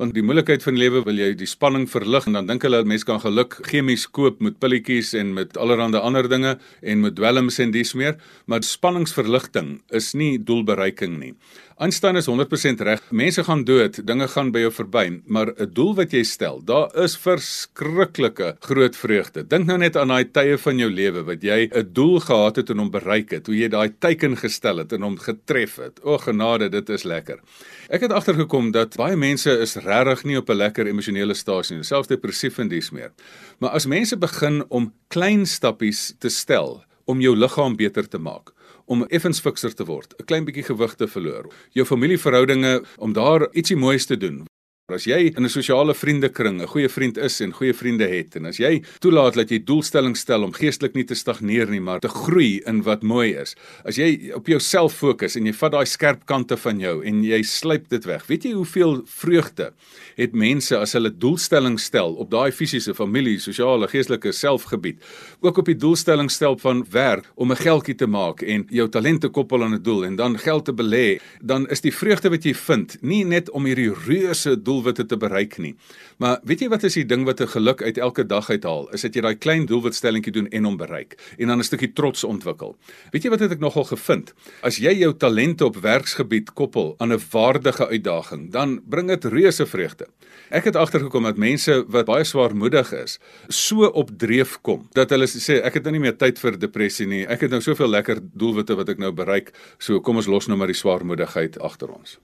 want 0.00 0.14
die 0.16 0.22
moeilikheid 0.24 0.62
van 0.64 0.78
lewe 0.80 1.02
wil 1.04 1.18
jy 1.20 1.34
die 1.36 1.48
spanning 1.48 1.84
verlig 1.92 2.24
en 2.24 2.38
dan 2.38 2.46
dink 2.48 2.64
hulle 2.64 2.80
mense 2.88 3.04
kan 3.04 3.20
geluk 3.20 3.58
chemies 3.68 4.06
koop 4.08 4.38
met 4.40 4.56
pilletjies 4.62 5.12
en 5.20 5.34
met 5.36 5.58
allerlei 5.60 6.00
ander 6.00 6.28
dinge 6.32 6.54
en 6.80 7.02
met 7.04 7.18
dwelms 7.18 7.60
en 7.60 7.74
dis 7.74 7.92
meer 8.00 8.16
maar 8.48 8.64
spanningsverligting 8.64 9.74
is 10.00 10.14
nie 10.16 10.38
doelbereiking 10.40 11.18
nie 11.20 11.34
Einstein 11.80 12.18
is 12.20 12.26
100% 12.28 12.82
reg. 12.84 13.00
Mense 13.08 13.40
gaan 13.46 13.62
dood, 13.64 14.02
dinge 14.04 14.26
gaan 14.28 14.50
by 14.52 14.60
jou 14.66 14.70
verby, 14.82 15.04
maar 15.24 15.48
'n 15.56 15.70
doel 15.72 15.94
wat 15.96 16.12
jy 16.12 16.22
stel, 16.22 16.60
daar 16.60 16.90
is 17.04 17.16
verskriklike 17.16 18.56
groot 18.60 18.96
vreugde. 18.96 19.48
Dink 19.48 19.64
nou 19.64 19.78
net 19.78 19.96
aan 19.96 20.08
daai 20.08 20.24
tye 20.30 20.58
van 20.58 20.78
jou 20.78 20.90
lewe 20.90 21.24
wat 21.24 21.42
jy 21.42 21.70
'n 21.72 21.92
doel 21.92 22.20
gehad 22.20 22.56
het 22.56 22.70
en 22.70 22.78
hom 22.78 22.90
bereik 22.90 23.30
het, 23.30 23.46
hoe 23.46 23.56
jy 23.56 23.68
daai 23.68 23.88
teiken 23.98 24.36
gestel 24.36 24.76
het 24.76 24.92
en 24.92 25.02
hom 25.02 25.16
getref 25.16 25.76
het. 25.76 26.00
O 26.04 26.18
genade, 26.18 26.68
dit 26.68 26.88
is 26.90 27.04
lekker. 27.04 27.40
Ek 27.88 28.00
het 28.00 28.12
agtergekom 28.12 28.72
dat 28.72 28.96
baie 28.96 29.16
mense 29.16 29.50
is 29.50 29.76
regtig 29.76 30.24
nie 30.24 30.36
op 30.36 30.50
'n 30.50 30.56
lekker 30.56 30.86
emosionele 30.86 31.34
stasie 31.34 31.76
nie, 31.76 31.84
selfs 31.84 32.08
depressief 32.08 32.58
en 32.58 32.68
dis 32.68 32.90
meer. 32.90 33.12
Maar 33.58 33.70
as 33.70 33.86
mense 33.86 34.16
begin 34.16 34.64
om 34.68 34.92
klein 35.08 35.46
stappies 35.46 36.14
te 36.18 36.28
stel 36.28 36.84
om 37.06 37.20
jou 37.20 37.36
liggaam 37.36 37.76
beter 37.76 38.08
te 38.08 38.18
maak, 38.18 38.52
om 38.90 39.06
effens 39.14 39.40
fikser 39.40 39.74
te 39.74 39.86
word, 39.86 40.14
'n 40.18 40.26
klein 40.26 40.44
bietjie 40.44 40.66
gewig 40.66 40.94
te 40.98 41.06
verloor. 41.06 41.52
Jou 41.72 41.86
familieverhoudinge 41.86 42.82
om 42.98 43.12
daar 43.12 43.48
ietsie 43.52 43.76
moois 43.76 44.06
te 44.06 44.16
doen. 44.16 44.49
As 44.92 45.06
jy 45.06 45.32
in 45.36 45.44
'n 45.44 45.48
sosiale 45.48 45.94
vriendekring 45.94 46.60
'n 46.60 46.66
goeie 46.66 46.88
vriend 46.88 47.18
is 47.18 47.40
en 47.40 47.52
goeie 47.52 47.74
vriende 47.74 48.06
het 48.08 48.36
en 48.36 48.46
as 48.46 48.58
jy 48.58 48.82
toelaat 49.00 49.34
dat 49.34 49.50
jy 49.50 49.58
doelstellings 49.64 50.20
stel 50.20 50.42
om 50.42 50.52
geestelik 50.52 50.94
nie 50.94 51.04
te 51.04 51.14
stagneer 51.14 51.70
nie 51.70 51.80
maar 51.80 52.00
te 52.00 52.08
groei 52.08 52.60
in 52.66 52.82
wat 52.82 53.02
mooi 53.02 53.34
is. 53.34 53.54
As 53.84 53.96
jy 53.96 54.32
op 54.34 54.46
jouself 54.46 54.94
fokus 54.94 55.36
en 55.36 55.46
jy 55.46 55.52
vat 55.52 55.72
daai 55.72 55.86
skerp 55.86 56.26
kante 56.26 56.56
van 56.56 56.80
jou 56.80 57.04
en 57.04 57.22
jy 57.24 57.42
slyp 57.42 57.88
dit 57.88 58.04
weg. 58.04 58.26
Weet 58.26 58.44
jy 58.44 58.52
hoeveel 58.52 59.02
vreugde 59.06 59.72
het 60.16 60.32
mense 60.32 60.76
as 60.76 60.92
hulle 60.92 61.10
doelstellings 61.10 61.84
stel 61.84 62.14
op 62.14 62.30
daai 62.30 62.50
fisiese, 62.52 62.94
familie, 62.94 63.38
sosiale, 63.38 63.88
geestelike 63.88 64.32
selfgebied. 64.32 64.98
Ook 65.40 65.58
op 65.58 65.66
die 65.66 65.76
doelstelling 65.76 66.30
stel 66.30 66.58
van 66.58 66.84
werk 66.90 67.30
om 67.36 67.52
'n 67.52 67.56
geldjie 67.56 67.94
te 67.94 68.06
maak 68.06 68.42
en 68.42 68.66
jou 68.70 68.88
talente 68.88 69.28
koppel 69.28 69.64
aan 69.64 69.74
'n 69.74 69.82
doel 69.82 70.04
en 70.04 70.16
dan 70.16 70.38
geld 70.38 70.64
te 70.64 70.72
belê, 70.72 71.20
dan 71.42 71.68
is 71.68 71.80
die 71.80 71.94
vreugde 71.94 72.30
wat 72.30 72.44
jy 72.44 72.54
vind 72.54 72.96
nie 73.02 73.24
net 73.24 73.50
om 73.50 73.64
hierdie 73.64 73.92
reuse 74.06 74.62
doel 74.62 74.79
doelwitte 74.80 75.06
te 75.06 75.16
bereik 75.20 75.58
nie. 75.60 75.74
Maar 76.18 76.40
weet 76.44 76.64
jy 76.64 76.68
wat 76.72 76.84
is 76.88 76.96
die 76.96 77.06
ding 77.06 77.24
wat 77.28 77.40
'n 77.40 77.48
geluk 77.48 77.82
uit 77.82 77.98
elke 77.98 78.24
dag 78.24 78.50
uithaal? 78.50 78.88
Is 78.92 79.02
dit 79.02 79.14
jy 79.14 79.20
daai 79.20 79.36
klein 79.36 79.66
doelwitstellingkie 79.66 80.32
doen 80.32 80.48
en 80.48 80.64
hom 80.64 80.76
bereik 80.76 81.18
en 81.38 81.48
dan 81.48 81.58
'n 81.58 81.64
stukkie 81.64 81.92
trots 81.92 82.24
ontwikkel. 82.24 82.76
Weet 83.12 83.24
jy 83.24 83.30
wat 83.30 83.40
het 83.40 83.52
ek 83.52 83.60
nogal 83.60 83.84
gevind? 83.84 84.32
As 84.62 84.78
jy 84.78 84.92
jou 84.98 85.14
talente 85.16 85.64
op 85.64 85.76
werksgebied 85.76 86.52
koppel 86.52 86.94
aan 86.98 87.12
'n 87.12 87.20
waardige 87.30 87.88
uitdaging, 87.88 88.50
dan 88.50 88.80
bring 88.88 89.08
dit 89.08 89.24
reuse 89.24 89.66
vreugde. 89.66 90.06
Ek 90.50 90.64
het 90.64 90.76
agtergekom 90.76 91.22
dat 91.22 91.36
mense 91.36 91.84
wat 91.88 92.06
baie 92.06 92.24
swaarmoedig 92.24 92.92
is, 92.92 93.18
so 93.48 93.84
op 93.86 94.10
dreef 94.18 94.60
kom 94.60 94.88
dat 94.92 95.10
hulle 95.10 95.26
sê 95.26 95.62
ek 95.62 95.74
het 95.74 95.82
nou 95.82 95.92
nie 95.92 96.00
meer 96.00 96.16
tyd 96.16 96.38
vir 96.38 96.58
depressie 96.58 97.06
nie. 97.06 97.26
Ek 97.26 97.40
het 97.40 97.50
nou 97.50 97.60
soveel 97.60 97.88
lekker 97.88 98.20
doelwitte 98.34 98.74
wat 98.76 98.88
ek 98.88 98.98
nou 98.98 99.12
bereik. 99.12 99.52
So 99.78 100.00
kom 100.00 100.16
ons 100.16 100.26
los 100.26 100.46
nou 100.46 100.56
maar 100.56 100.66
die 100.66 100.74
swaarmoedigheid 100.74 101.58
agter 101.58 101.88
ons. 101.88 102.18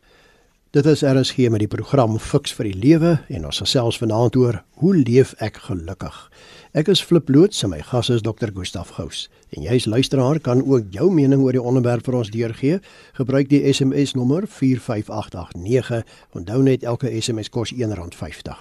Dit 0.77 0.85
is 0.87 1.01
RSG 1.01 1.49
met 1.49 1.63
die 1.63 1.71
program 1.73 2.19
Fix 2.21 2.53
vir 2.53 2.67
die 2.69 2.77
Lewe 2.77 3.15
en 3.33 3.47
ons 3.49 3.63
gesels 3.63 3.97
vanaand 3.97 4.35
oor 4.37 4.59
hoe 4.83 4.91
leef 4.93 5.31
ek 5.41 5.57
gelukkig. 5.71 6.17
Ek 6.77 6.91
is 6.93 7.01
Flip 7.01 7.31
Loots 7.33 7.63
en 7.65 7.71
my 7.73 7.79
gas 7.81 8.11
is 8.13 8.21
Dr. 8.21 8.51
Gustaf 8.53 8.91
Gous. 8.99 9.23
En 9.57 9.65
jy 9.65 9.79
as 9.81 9.87
luisteraar 9.89 10.37
kan 10.45 10.61
ook 10.61 10.91
jou 10.93 11.09
mening 11.09 11.41
oor 11.47 11.57
die 11.57 11.63
onderwerp 11.63 12.05
vir 12.05 12.19
ons 12.19 12.29
deurgee. 12.35 12.83
Gebruik 13.17 13.49
die 13.49 13.63
SMS 13.73 14.13
nommer 14.19 14.45
45889. 14.45 16.05
Onthou 16.37 16.61
net 16.69 16.85
elke 16.85 17.09
SMS 17.09 17.49
kos 17.49 17.73
R1.50. 17.73 18.61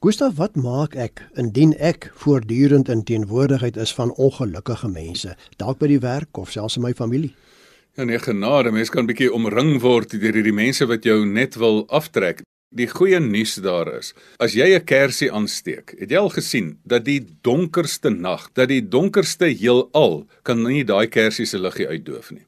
Gustaf, 0.00 0.38
wat 0.40 0.56
maak 0.56 0.96
ek 0.96 1.26
indien 1.36 1.76
ek 1.76 2.08
voortdurend 2.24 2.88
in 2.88 3.04
teenwoordigheid 3.04 3.76
is 3.76 3.92
van 3.92 4.16
ongelukkige 4.16 4.88
mense, 4.88 5.36
dalk 5.60 5.84
by 5.84 5.92
die 5.92 6.00
werk 6.00 6.40
of 6.40 6.56
selfs 6.56 6.80
in 6.80 6.88
my 6.88 6.94
familie? 6.96 7.34
Ja 7.98 8.04
nee, 8.06 8.18
genade, 8.22 8.70
mense 8.70 8.92
kan 8.94 9.02
'n 9.02 9.10
bietjie 9.10 9.32
omring 9.34 9.80
word 9.82 10.12
deur 10.22 10.36
hierdie 10.38 10.54
mense 10.54 10.86
wat 10.86 11.02
jou 11.02 11.24
net 11.26 11.56
wil 11.58 11.82
aftrek. 11.90 12.44
Die 12.70 12.86
goeie 12.86 13.18
nuus 13.18 13.56
daar 13.58 13.88
is, 13.98 14.12
as 14.38 14.54
jy 14.54 14.68
'n 14.76 14.84
kersie 14.84 15.32
aansteek, 15.32 15.96
het 15.98 16.10
jy 16.10 16.18
al 16.18 16.30
gesien 16.30 16.78
dat 16.84 17.04
die 17.04 17.26
donkerste 17.42 18.10
nag, 18.10 18.52
dat 18.54 18.68
die 18.68 18.88
donkerste 18.88 19.46
heelal 19.46 20.28
kan 20.44 20.62
nie 20.62 20.84
daai 20.84 21.08
kersie 21.08 21.46
se 21.46 21.58
liggie 21.58 21.88
uitdoof 21.88 22.30
nie. 22.30 22.46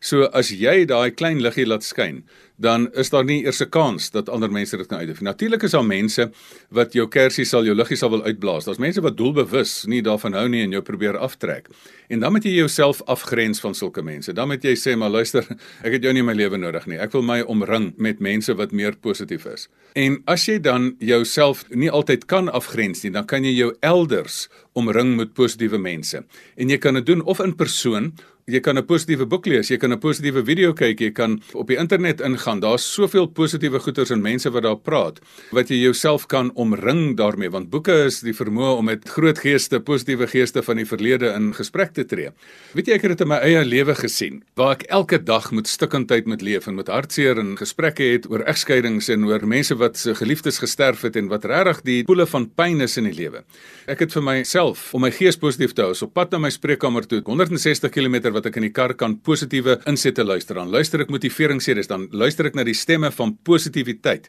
So 0.00 0.28
as 0.32 0.50
jy 0.50 0.84
daai 0.86 1.10
klein 1.10 1.40
liggie 1.42 1.66
laat 1.66 1.84
skyn, 1.84 2.24
dan 2.56 2.88
is 2.96 3.10
daar 3.12 3.24
nie 3.24 3.44
eers 3.44 3.60
'n 3.60 3.68
kans 3.68 4.10
dat 4.10 4.28
ander 4.28 4.50
mense 4.50 4.76
dit 4.76 4.86
kan 4.86 4.98
uitdef. 4.98 5.20
Natuurlik 5.20 5.62
is 5.62 5.70
daar 5.70 5.84
mense 5.84 6.30
wat 6.70 6.92
jou 6.92 7.08
kersie 7.08 7.44
sal 7.44 7.64
jou 7.64 7.74
liggie 7.74 7.96
sal 7.96 8.10
wil 8.10 8.24
uitblaas. 8.24 8.64
Daar's 8.64 8.78
mense 8.78 9.00
wat 9.00 9.16
doelbewus 9.16 9.86
nie 9.86 10.02
daarvan 10.02 10.32
hou 10.32 10.48
nie 10.48 10.62
en 10.62 10.70
jou 10.70 10.82
probeer 10.82 11.18
aftrek. 11.18 11.68
En 12.08 12.20
dan 12.20 12.32
moet 12.32 12.44
jy 12.44 12.50
jouself 12.50 13.02
afgrens 13.06 13.60
van 13.60 13.74
sulke 13.74 14.02
mense. 14.02 14.32
Dan 14.32 14.48
moet 14.48 14.62
jy 14.62 14.74
sê 14.74 14.96
maar 14.96 15.10
luister, 15.10 15.46
ek 15.82 15.92
het 15.92 16.02
jou 16.02 16.12
nie 16.12 16.20
in 16.20 16.26
my 16.26 16.34
lewe 16.34 16.56
nodig 16.56 16.86
nie. 16.86 16.98
Ek 16.98 17.12
wil 17.12 17.22
my 17.22 17.40
omring 17.40 17.94
met 17.96 18.20
mense 18.20 18.54
wat 18.54 18.72
meer 18.72 18.96
positief 18.96 19.44
is. 19.44 19.68
En 19.94 20.22
as 20.26 20.46
jy 20.46 20.58
dan 20.58 20.96
jouself 20.98 21.64
nie 21.70 21.90
altyd 21.90 22.26
kan 22.26 22.48
afgrens 22.48 23.02
nie, 23.02 23.12
dan 23.12 23.26
kan 23.26 23.44
jy 23.44 23.52
jou 23.56 23.76
elders 23.80 24.48
omring 24.72 25.16
met 25.16 25.34
positiewe 25.34 25.78
mense. 25.78 26.24
En 26.56 26.68
jy 26.68 26.78
kan 26.78 26.94
dit 26.94 27.06
doen 27.06 27.22
of 27.22 27.40
in 27.40 27.54
persoon 27.56 28.12
Jy 28.46 28.60
kan 28.62 28.78
'n 28.78 28.86
positiewe 28.86 29.26
boek 29.26 29.46
lees, 29.50 29.70
jy 29.70 29.76
kan 29.76 29.90
'n 29.90 29.98
positiewe 29.98 30.44
video 30.46 30.72
kyk, 30.72 31.00
jy 31.00 31.10
kan 31.10 31.42
op 31.52 31.66
die 31.66 31.76
internet 31.76 32.20
ingaan. 32.20 32.60
Daar's 32.60 32.84
soveel 32.94 33.26
positiewe 33.26 33.80
goeters 33.80 34.10
en 34.10 34.22
mense 34.22 34.48
wat 34.50 34.62
daar 34.62 34.76
praat 34.78 35.18
wat 35.50 35.68
jy 35.68 35.82
jouself 35.82 36.28
kan 36.28 36.52
omring 36.54 37.16
daarmee 37.16 37.50
want 37.50 37.70
boeke 37.70 38.04
is 38.06 38.20
die 38.20 38.32
vermoë 38.32 38.78
om 38.78 38.84
met 38.84 39.08
groot 39.08 39.38
geeste, 39.38 39.80
positiewe 39.80 40.28
geeste 40.28 40.62
van 40.62 40.76
die 40.76 40.84
verlede 40.86 41.34
in 41.34 41.54
gesprek 41.54 41.92
te 41.92 42.04
tree. 42.04 42.30
Weet 42.74 42.86
jy 42.86 42.92
ek 42.94 43.02
het 43.02 43.10
dit 43.10 43.20
in 43.20 43.28
my 43.28 43.36
eie 43.36 43.64
lewe 43.64 43.94
gesien 43.94 44.44
waar 44.54 44.76
ek 44.76 44.82
elke 44.90 45.18
dag 45.18 45.50
met 45.50 45.66
stikkindheid 45.66 46.26
moet 46.26 46.42
leef 46.42 46.68
en 46.68 46.76
met 46.76 46.86
hartseer 46.86 47.38
en 47.38 47.56
gesprekke 47.56 48.04
het 48.12 48.30
oor 48.30 48.44
egskeidings 48.46 49.08
en 49.08 49.24
oor 49.24 49.44
mense 49.44 49.74
wat 49.74 49.96
se 49.96 50.14
geliefdes 50.14 50.58
gesterf 50.58 51.02
het 51.02 51.16
en 51.16 51.26
wat 51.26 51.44
regtig 51.44 51.82
die 51.82 52.04
poele 52.04 52.26
van 52.26 52.48
pyn 52.54 52.80
is 52.80 52.96
in 52.96 53.04
die 53.04 53.14
lewe. 53.24 53.42
Ek 53.88 53.98
het 53.98 54.12
vir 54.12 54.22
myself 54.22 54.94
om 54.94 55.00
my 55.00 55.10
gees 55.10 55.36
positief 55.36 55.74
te 55.74 55.82
hou, 55.82 55.94
so 55.94 56.06
pad 56.06 56.30
na 56.30 56.38
my 56.38 56.50
spreekkamer 56.50 57.06
toe, 57.06 57.22
160 57.26 57.90
km 57.90 58.35
wat 58.36 58.46
ek 58.50 58.58
in 58.60 58.66
die 58.68 58.72
kar 58.74 58.94
kan 58.98 59.16
positiewe 59.24 59.78
insette 59.90 60.24
luister. 60.24 60.60
Dan 60.60 60.70
luister 60.74 61.02
ek 61.02 61.12
motiveringsseries, 61.12 61.90
dan 61.90 62.06
luister 62.12 62.50
ek 62.50 62.58
na 62.58 62.64
die 62.68 62.76
stemme 62.76 63.10
van 63.16 63.34
positiwiteit. 63.48 64.28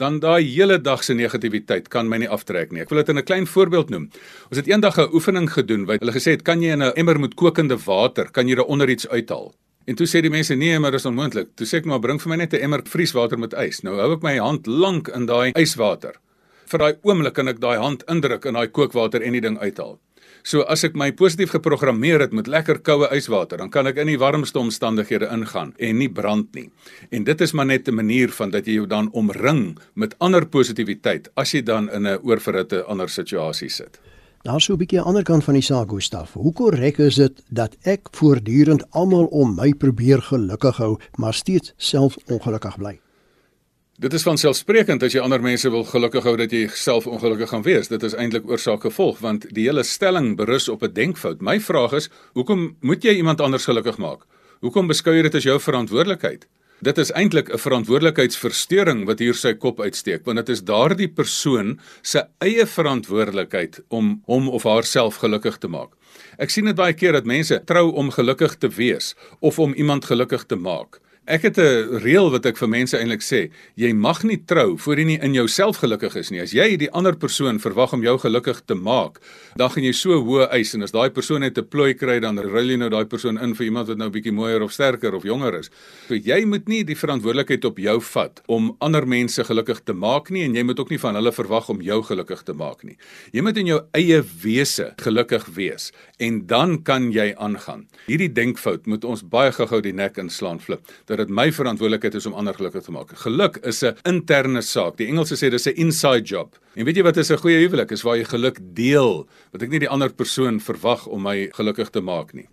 Dan 0.00 0.20
daai 0.20 0.44
hele 0.44 0.78
dag 0.78 1.04
se 1.04 1.16
negativiteit 1.16 1.90
kan 1.92 2.08
my 2.08 2.20
nie 2.22 2.30
aftrek 2.30 2.72
nie. 2.72 2.84
Ek 2.84 2.90
wil 2.92 3.02
dit 3.02 3.08
in 3.14 3.18
'n 3.18 3.24
klein 3.24 3.46
voorbeeld 3.46 3.90
noem. 3.90 4.10
Ons 4.50 4.58
het 4.60 4.68
eendag 4.68 4.98
'n 4.98 5.12
oefening 5.12 5.48
gedoen 5.50 5.86
waar 5.86 5.98
hulle 5.98 6.12
gesê 6.12 6.36
het, 6.36 6.42
"Kan 6.42 6.62
jy 6.62 6.72
in 6.72 6.82
'n 6.82 6.92
emmer 6.96 7.18
met 7.20 7.34
kokende 7.34 7.76
water, 7.76 8.30
kan 8.30 8.48
jy 8.48 8.54
daar 8.54 8.68
onder 8.68 8.88
iets 8.88 9.08
uithaal?" 9.08 9.54
En 9.86 9.94
toe 9.94 10.06
sê 10.06 10.20
die 10.20 10.30
mense 10.30 10.54
nee, 10.54 10.78
maar 10.78 10.90
dit 10.90 11.00
is 11.00 11.06
onmoontlik. 11.06 11.54
Toe 11.54 11.66
sê 11.66 11.78
ek 11.78 11.84
maar 11.84 12.00
bring 12.00 12.20
vir 12.20 12.28
my 12.28 12.36
net 12.36 12.52
'n 12.54 12.62
emmer 12.62 12.82
vrieswater 12.84 13.38
met 13.38 13.54
ys. 13.54 13.82
Nou 13.82 13.94
hou 13.96 14.12
ek 14.14 14.22
my 14.22 14.38
hand 14.38 14.66
lank 14.66 15.08
in 15.08 15.26
daai 15.26 15.52
yswater. 15.54 16.14
Vir 16.66 16.78
daai 16.78 16.94
oomblik 17.02 17.34
kan 17.34 17.48
ek 17.48 17.60
daai 17.60 17.78
hand 17.78 18.02
indruk 18.10 18.44
in 18.44 18.54
daai 18.54 18.66
kookwater 18.66 19.22
en 19.22 19.32
die 19.32 19.40
ding 19.40 19.58
uithaal. 19.58 20.00
So 20.46 20.62
as 20.70 20.84
ek 20.86 20.94
my 20.94 21.08
positief 21.10 21.50
geprogrammeer 21.56 22.22
het 22.22 22.34
met 22.36 22.46
lekker 22.46 22.78
koue 22.86 23.08
yswater, 23.16 23.58
dan 23.58 23.70
kan 23.74 23.88
ek 23.90 23.96
in 23.98 24.12
die 24.12 24.18
warmste 24.22 24.60
omstandighede 24.60 25.26
ingaan 25.34 25.72
en 25.82 25.98
nie 25.98 26.06
brand 26.06 26.52
nie. 26.54 26.68
En 27.10 27.24
dit 27.26 27.40
is 27.42 27.52
maar 27.52 27.66
net 27.66 27.88
'n 27.88 27.94
manier 27.94 28.30
van 28.30 28.50
dat 28.50 28.66
jy 28.66 28.74
jou 28.78 28.86
dan 28.86 29.08
omring 29.12 29.76
met 29.94 30.14
ander 30.18 30.46
positiwiteit 30.46 31.28
as 31.34 31.50
jy 31.50 31.62
dan 31.62 31.90
in 31.90 32.06
'n 32.06 32.20
oorverhitte 32.22 32.84
ander 32.84 33.08
situasie 33.08 33.68
sit. 33.68 33.98
Daar 34.44 34.60
sou 34.60 34.76
'n 34.76 34.78
bietjie 34.78 34.98
aan 34.98 35.04
die 35.04 35.08
ander 35.08 35.24
kant 35.24 35.44
van 35.44 35.54
die 35.54 35.62
saak, 35.62 35.90
Gustaf. 35.90 36.32
Hoe 36.32 36.52
korrek 36.52 36.98
is 36.98 37.14
dit 37.16 37.42
dat 37.50 37.76
ek 37.82 38.08
voortdurend 38.12 38.90
almal 38.90 39.26
om 39.26 39.54
my 39.54 39.72
probeer 39.74 40.22
gelukkig 40.22 40.76
hou, 40.76 40.98
maar 41.16 41.34
steeds 41.34 41.72
self 41.76 42.16
ongelukkig 42.26 42.76
bly? 42.76 43.00
Dit 43.96 44.12
is 44.12 44.26
van 44.26 44.36
selfsprekend 44.36 45.00
as 45.06 45.14
jy 45.16 45.22
ander 45.24 45.40
mense 45.40 45.70
wil 45.72 45.86
gelukkig 45.88 46.26
hou 46.28 46.34
dat 46.36 46.52
jy 46.52 46.66
self 46.76 47.06
ongelukkig 47.08 47.48
gaan 47.48 47.62
wees. 47.64 47.88
Dit 47.88 48.02
is 48.04 48.12
eintlik 48.12 48.44
oorsaak 48.44 48.82
gevolg 48.84 49.22
want 49.24 49.46
die 49.56 49.62
hele 49.64 49.86
stelling 49.88 50.34
berus 50.36 50.66
op 50.68 50.82
'n 50.84 50.92
denkfout. 50.92 51.40
My 51.40 51.56
vraag 51.60 51.92
is, 51.92 52.10
hoekom 52.34 52.76
moet 52.80 53.04
jy 53.04 53.14
iemand 53.16 53.40
anders 53.40 53.64
gelukkig 53.64 53.96
maak? 53.96 54.26
Hoekom 54.60 54.86
beskou 54.86 55.14
jy 55.16 55.22
dit 55.22 55.34
as 55.34 55.44
jou 55.44 55.56
verantwoordelikheid? 55.60 56.44
Dit 56.82 56.98
is 56.98 57.10
eintlik 57.12 57.48
'n 57.48 57.58
verantwoordelikheidsversteuring 57.58 59.06
wat 59.06 59.18
hier 59.18 59.34
sy 59.34 59.54
kop 59.54 59.80
uitsteek, 59.80 60.24
want 60.24 60.36
dit 60.36 60.48
is 60.48 60.62
daardie 60.62 61.08
persoon 61.08 61.80
se 62.02 62.26
eie 62.40 62.66
verantwoordelikheid 62.66 63.80
om 63.88 64.22
hom 64.26 64.48
of 64.48 64.62
haarself 64.62 65.16
gelukkig 65.16 65.56
te 65.58 65.68
maak. 65.68 65.96
Ek 66.38 66.50
sien 66.50 66.64
dit 66.64 66.76
baie 66.76 66.92
keer 66.92 67.12
dat 67.12 67.24
mense 67.24 67.62
trou 67.64 67.92
om 67.92 68.10
gelukkig 68.10 68.58
te 68.58 68.68
wees 68.68 69.14
of 69.40 69.58
om 69.58 69.72
iemand 69.72 70.04
gelukkig 70.04 70.44
te 70.44 70.56
maak. 70.56 71.00
Ek 71.26 71.42
het 71.42 71.58
'n 71.58 71.98
reël 72.06 72.30
wat 72.30 72.46
ek 72.46 72.56
vir 72.56 72.68
mense 72.68 72.96
eintlik 72.96 73.20
sê, 73.20 73.50
jy 73.74 73.92
mag 73.92 74.22
nie 74.22 74.38
trou 74.46 74.78
voor 74.78 74.96
jy 74.96 75.04
nie 75.04 75.18
in 75.18 75.34
jouself 75.34 75.76
gelukkig 75.82 76.14
is 76.14 76.30
nie. 76.30 76.40
As 76.40 76.52
jy 76.52 76.76
die 76.76 76.90
ander 76.90 77.16
persoon 77.16 77.58
verwag 77.58 77.92
om 77.92 78.02
jou 78.02 78.16
gelukkig 78.18 78.62
te 78.64 78.74
maak, 78.74 79.18
dan 79.56 79.70
gaan 79.70 79.82
jy 79.82 79.92
so 79.92 80.22
hoë 80.22 80.52
eis 80.52 80.74
en 80.74 80.82
as 80.82 80.92
daai 80.92 81.10
persoon 81.10 81.40
net 81.40 81.58
'n 81.58 81.64
plooi 81.64 81.94
kry, 81.94 82.20
dan 82.20 82.38
ruil 82.38 82.70
jy 82.70 82.76
nou 82.76 82.88
daai 82.88 83.06
persoon 83.06 83.38
in 83.42 83.54
vir 83.54 83.66
iemand 83.66 83.88
wat 83.88 83.98
nou 83.98 84.08
bietjie 84.08 84.32
mooier 84.32 84.62
of 84.62 84.72
sterker 84.72 85.14
of 85.14 85.24
jonger 85.24 85.58
is. 85.58 85.70
So 86.06 86.14
jy 86.14 86.44
moet 86.44 86.68
nie 86.68 86.84
die 86.84 86.94
verantwoordelikheid 86.94 87.64
op 87.64 87.76
jou 87.76 88.00
vat 88.00 88.40
om 88.46 88.76
ander 88.80 89.04
mense 89.06 89.42
gelukkig 89.44 89.80
te 89.84 89.92
maak 89.94 90.30
nie 90.30 90.44
en 90.44 90.54
jy 90.54 90.62
moet 90.62 90.78
ook 90.78 90.90
nie 90.90 91.00
van 91.00 91.14
hulle 91.14 91.32
verwag 91.32 91.68
om 91.68 91.82
jou 91.82 92.02
gelukkig 92.02 92.44
te 92.44 92.52
maak 92.52 92.84
nie. 92.84 92.96
Jy 93.32 93.42
moet 93.42 93.56
in 93.56 93.66
jou 93.66 93.80
eie 93.92 94.22
wese 94.42 94.94
gelukkig 94.96 95.44
wees 95.46 95.90
en 96.16 96.46
dan 96.46 96.82
kan 96.82 97.10
jy 97.12 97.34
aangaan. 97.36 97.86
Hierdie 98.06 98.30
denkfout 98.32 98.86
moet 98.86 99.04
ons 99.04 99.24
baie 99.28 99.52
gou-gou 99.52 99.80
die 99.84 99.94
nek 99.96 100.16
inslaan 100.20 100.60
flip 100.62 100.86
dat 101.08 101.20
dit 101.20 101.32
my 101.32 101.48
verantwoordelikheid 101.52 102.16
is 102.18 102.26
om 102.28 102.36
ander 102.38 102.56
gelukkig 102.56 102.86
te 102.86 102.94
maak. 102.94 103.12
Geluk 103.24 103.60
is 103.64 103.82
'n 103.84 103.96
interne 104.04 104.62
saak. 104.62 104.96
Die 104.96 105.06
Engelse 105.06 105.36
sê 105.36 105.50
dis 105.50 105.66
'n 105.66 105.76
inside 105.76 106.24
job. 106.24 106.56
En 106.74 106.84
weet 106.84 106.96
jy 106.96 107.02
wat 107.02 107.16
is 107.16 107.30
'n 107.30 107.36
goeie 107.38 107.58
huwelik? 107.58 107.90
Is 107.90 108.02
waar 108.02 108.16
jy 108.16 108.24
geluk 108.24 108.58
deel, 108.74 109.26
wat 109.52 109.62
ek 109.62 109.70
nie 109.70 109.78
die 109.78 109.88
ander 109.88 110.12
persoon 110.12 110.60
verwag 110.60 111.06
om 111.06 111.22
my 111.22 111.48
gelukkig 111.52 111.90
te 111.90 112.00
maak 112.00 112.34
nie. 112.34 112.48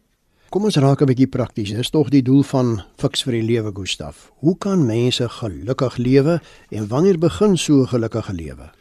Kom 0.50 0.64
ons 0.64 0.76
raak 0.76 1.02
'n 1.02 1.06
bietjie 1.06 1.28
prakties. 1.28 1.72
Dis 1.72 1.90
tog 1.90 2.10
die 2.10 2.22
doel 2.22 2.44
van 2.44 2.84
Fix 2.98 3.24
vir 3.24 3.34
die 3.34 3.42
lewe, 3.42 3.72
Gustaf. 3.74 4.32
Hoe 4.40 4.58
kan 4.58 4.86
mense 4.86 5.30
gelukkig 5.30 5.98
lewe 5.98 6.42
en 6.70 6.88
wanneer 6.88 7.18
begin 7.18 7.58
so 7.58 7.82
'n 7.82 7.88
gelukkige 7.88 8.34
lewe? 8.34 8.72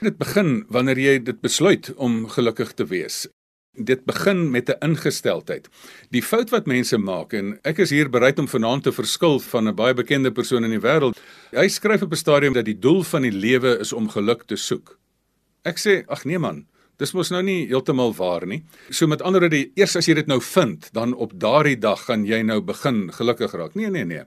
Dit 0.00 0.18
begin 0.18 0.66
wanneer 0.68 0.98
jy 0.98 1.22
dit 1.22 1.40
besluit 1.40 1.94
om 1.96 2.28
gelukkig 2.28 2.74
te 2.74 2.84
wees 2.84 3.28
dit 3.76 4.04
begin 4.04 4.50
met 4.50 4.68
'n 4.68 4.84
ingesteldheid. 4.84 5.68
Die 6.10 6.22
fout 6.22 6.50
wat 6.50 6.66
mense 6.66 6.98
maak 6.98 7.32
en 7.32 7.58
ek 7.62 7.78
is 7.78 7.90
hier 7.90 8.10
bereid 8.10 8.38
om 8.38 8.48
vanaand 8.48 8.82
te 8.82 8.92
verskil 8.92 9.40
van 9.40 9.68
'n 9.68 9.74
baie 9.74 9.94
bekende 9.94 10.32
persoon 10.32 10.64
in 10.64 10.70
die 10.70 10.80
wêreld. 10.80 11.18
Hy 11.50 11.68
skryf 11.68 12.02
op 12.02 12.12
'n 12.12 12.16
stadium 12.16 12.52
dat 12.52 12.64
die 12.64 12.78
doel 12.78 13.02
van 13.02 13.22
die 13.22 13.32
lewe 13.32 13.78
is 13.78 13.92
om 13.92 14.08
geluk 14.08 14.42
te 14.46 14.56
soek. 14.56 14.98
Ek 15.62 15.78
sê, 15.78 16.04
ag 16.06 16.24
nee 16.24 16.38
man, 16.38 16.66
dis 16.96 17.12
mos 17.12 17.30
nou 17.30 17.42
nie 17.42 17.66
heeltemal 17.66 18.14
waar 18.14 18.46
nie. 18.46 18.62
So 18.90 19.06
met 19.06 19.22
ander 19.22 19.40
woorde, 19.40 19.70
eers 19.74 19.96
as 19.96 20.06
jy 20.06 20.14
dit 20.14 20.26
nou 20.26 20.40
vind, 20.40 20.88
dan 20.96 21.14
op 21.14 21.32
daardie 21.34 21.76
dag 21.78 22.04
gaan 22.04 22.24
jy 22.24 22.42
nou 22.42 22.60
begin 22.60 23.10
gelukkig 23.12 23.52
raak. 23.52 23.74
Nee, 23.74 23.90
nee, 23.90 24.04
nee. 24.04 24.22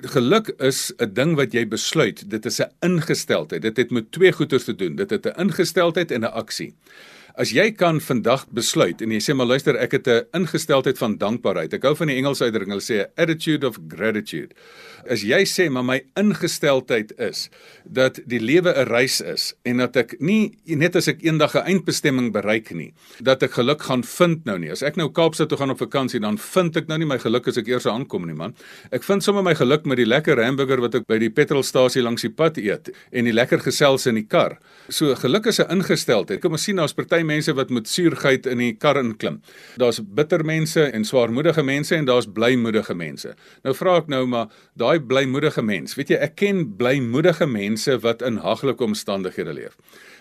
Geluk 0.00 0.52
is 0.58 0.92
'n 0.98 1.14
ding 1.14 1.36
wat 1.36 1.52
jy 1.52 1.66
besluit. 1.66 2.28
Dit 2.30 2.46
is 2.46 2.60
'n 2.60 2.72
ingesteldheid. 2.80 3.62
Dit 3.62 3.76
het 3.76 3.90
met 3.90 4.12
twee 4.12 4.32
goeders 4.32 4.64
te 4.64 4.74
doen. 4.74 4.96
Dit 4.96 5.10
het 5.10 5.26
'n 5.26 5.40
ingesteldheid 5.40 6.10
en 6.10 6.20
'n 6.20 6.32
aksie. 6.32 6.74
As 7.40 7.54
jy 7.56 7.70
kan 7.72 8.02
vandag 8.04 8.42
besluit 8.52 9.00
en 9.00 9.14
jy 9.14 9.18
sê 9.24 9.32
maar 9.32 9.48
luister 9.48 9.76
ek 9.80 9.94
het 9.96 10.08
'n 10.08 10.26
ingesteldheid 10.36 10.98
van 10.98 11.16
dankbaarheid. 11.16 11.72
Ek 11.72 11.82
hou 11.88 11.94
van 11.96 12.08
die 12.08 12.16
Engelse 12.16 12.44
uitdrukking, 12.44 12.76
hulle 12.76 12.84
sê 12.84 13.08
attitude 13.16 13.66
of 13.66 13.78
gratitude. 13.88 14.52
As 15.08 15.22
jy 15.22 15.46
sê 15.48 15.70
maar 15.70 15.84
my 15.84 16.02
ingesteldheid 16.16 17.12
is 17.18 17.48
dat 17.84 18.20
die 18.26 18.40
lewe 18.40 18.74
'n 18.76 18.88
reis 18.88 19.20
is 19.20 19.54
en 19.64 19.78
dat 19.78 19.96
ek 19.96 20.20
nie 20.20 20.52
net 20.66 20.96
as 20.96 21.08
ek 21.08 21.22
eendag 21.22 21.54
'n 21.54 21.64
eindbestemming 21.64 22.30
bereik 22.32 22.74
nie, 22.74 22.92
dat 23.22 23.42
ek 23.42 23.52
geluk 23.52 23.82
gaan 23.82 24.04
vind 24.04 24.44
nou 24.44 24.58
nie. 24.58 24.70
As 24.70 24.82
ek 24.82 24.96
nou 24.96 25.08
Kaapstad 25.08 25.48
toe 25.48 25.58
gaan 25.58 25.70
op 25.70 25.78
vakansie, 25.78 26.20
dan 26.20 26.36
vind 26.36 26.76
ek 26.76 26.88
nou 26.88 26.98
nie 26.98 27.06
my 27.06 27.18
geluk 27.18 27.48
as 27.48 27.56
ek 27.56 27.68
eers 27.68 27.86
aankom 27.86 28.26
nie, 28.26 28.34
man. 28.34 28.54
Ek 28.92 29.02
vind 29.02 29.22
sommer 29.22 29.42
my 29.42 29.54
geluk 29.54 29.86
met 29.86 29.96
die 29.96 30.06
lekker 30.06 30.44
hamburger 30.44 30.80
wat 30.80 30.94
ek 30.94 31.06
by 31.06 31.18
die 31.18 31.30
petrolstasie 31.30 32.02
langs 32.02 32.22
die 32.22 32.30
pad 32.30 32.58
eet 32.58 32.90
en 33.12 33.24
die 33.24 33.32
lekker 33.32 33.60
gesels 33.60 34.06
in 34.06 34.16
die 34.16 34.26
kar. 34.26 34.58
So 34.90 35.14
geluk 35.14 35.46
is 35.46 35.58
'n 35.58 35.70
ingesteldheid. 35.70 36.40
Kom 36.40 36.52
ons 36.52 36.62
sien 36.62 36.76
daar's 36.76 36.92
party 36.92 37.29
mense 37.30 37.54
wat 37.56 37.72
met 37.74 37.88
suurheid 37.88 38.48
in 38.50 38.62
die 38.62 38.72
kar 38.74 38.98
inklim. 39.00 39.40
Daar's 39.80 40.02
bitter 40.02 40.44
mense 40.46 40.88
en 40.90 41.06
swaarmoedige 41.06 41.64
mense 41.66 41.96
en 41.96 42.08
daar's 42.08 42.28
blymoedige 42.28 42.96
mense. 42.98 43.34
Nou 43.66 43.74
vra 43.78 43.96
ek 44.02 44.10
nou 44.12 44.24
maar 44.30 44.50
daai 44.80 44.98
blymoedige 45.00 45.62
mens. 45.62 45.96
Weet 45.98 46.14
jy, 46.14 46.20
ek 46.28 46.36
ken 46.42 46.64
blymoedige 46.78 47.46
mense 47.50 47.98
wat 48.04 48.24
in 48.26 48.40
haglike 48.44 48.84
omstandighede 48.84 49.54
leef 49.56 49.78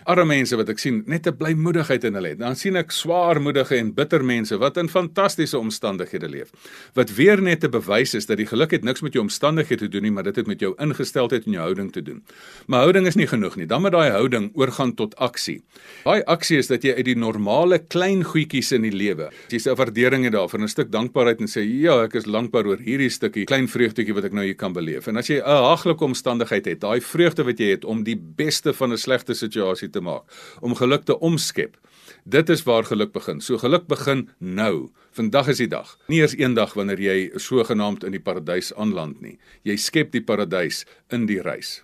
arme 0.09 0.25
mense 0.31 0.57
wat 0.57 0.69
ek 0.71 0.79
sien 0.81 1.03
net 1.07 1.27
'n 1.27 1.37
blymoedigheid 1.37 2.03
in 2.03 2.13
hulle 2.13 2.29
het. 2.29 2.39
Dan 2.39 2.55
sien 2.55 2.75
ek 2.75 2.91
swaarmoedige 2.91 3.75
en 3.77 3.93
bitter 3.93 4.23
mense 4.23 4.57
wat 4.57 4.77
in 4.77 4.89
fantastiese 4.89 5.57
omstandighede 5.57 6.29
leef. 6.29 6.49
Wat 6.93 7.13
weer 7.15 7.41
net 7.41 7.63
'n 7.63 7.71
bewys 7.71 8.13
is 8.13 8.25
dat 8.25 8.37
die 8.37 8.45
geluk 8.45 8.71
het 8.71 8.83
niks 8.83 9.01
met 9.01 9.13
jou 9.13 9.23
omstandighede 9.23 9.85
te 9.85 9.89
doen 9.89 10.01
nie, 10.01 10.11
maar 10.11 10.23
dit 10.23 10.35
het 10.35 10.47
met 10.47 10.59
jou 10.59 10.73
ingesteldheid 10.77 11.45
en 11.45 11.51
jou 11.51 11.63
houding 11.63 11.91
te 11.91 12.01
doen. 12.01 12.23
Maar 12.67 12.79
houding 12.81 13.07
is 13.07 13.15
nie 13.15 13.27
genoeg 13.27 13.55
nie. 13.55 13.65
Dan 13.65 13.81
moet 13.81 13.91
daai 13.91 14.11
houding 14.11 14.51
oorgaan 14.53 14.95
tot 14.95 15.15
aksie. 15.15 15.61
Daai 16.03 16.23
aksie 16.23 16.57
is 16.57 16.67
dat 16.67 16.83
jy 16.83 16.88
uit 16.95 17.05
die 17.05 17.15
normale 17.15 17.79
klein 17.79 18.23
goedjies 18.23 18.71
in 18.71 18.81
die 18.87 18.93
lewe, 18.93 19.29
jy 19.49 19.59
sê 19.59 19.75
waardering 19.75 20.23
het 20.27 20.33
daarvoor 20.33 20.61
'n 20.61 20.67
stuk 20.67 20.91
dankbaarheid 20.91 21.39
en 21.39 21.47
sê 21.47 21.61
ja, 21.61 22.03
ek 22.03 22.15
is 22.15 22.23
dankbaar 22.23 22.67
oor 22.67 22.77
hierdie 22.77 23.09
stukkie 23.09 23.45
klein 23.45 23.67
vreugdetjie 23.67 24.13
wat 24.13 24.25
ek 24.25 24.33
nou 24.33 24.45
hier 24.45 24.55
kan 24.55 24.73
beleef. 24.73 25.07
En 25.07 25.17
as 25.17 25.27
jy 25.27 25.37
'n 25.39 25.43
haglike 25.43 26.03
omstandigheid 26.03 26.65
het, 26.65 26.79
daai 26.81 27.01
vreugde 27.01 27.43
wat 27.43 27.59
jy 27.59 27.69
het 27.71 27.85
om 27.85 28.03
die 28.03 28.15
beste 28.15 28.73
van 28.73 28.91
'n 28.91 28.97
slegte 28.97 29.33
situasie 29.33 29.89
te 29.89 30.01
maak, 30.01 30.23
om 30.61 30.75
geluk 30.75 31.05
te 31.05 31.19
omskep. 31.19 31.77
Dit 32.25 32.49
is 32.49 32.63
waar 32.63 32.83
geluk 32.83 33.11
begin. 33.11 33.41
So 33.41 33.57
geluk 33.57 33.87
begin 33.87 34.29
nou. 34.39 34.89
Vandag 35.11 35.47
is 35.47 35.57
die 35.57 35.67
dag. 35.67 35.97
Nie 36.07 36.19
eers 36.19 36.35
eendag 36.35 36.73
wanneer 36.73 36.99
jy 36.99 37.31
sogenaamd 37.35 38.03
in 38.03 38.11
die 38.11 38.19
paradys 38.19 38.73
aanland 38.75 39.21
nie. 39.21 39.37
Jy 39.63 39.75
skep 39.77 40.11
die 40.11 40.21
paradys 40.21 40.85
in 41.09 41.25
die 41.25 41.41
reis. 41.41 41.83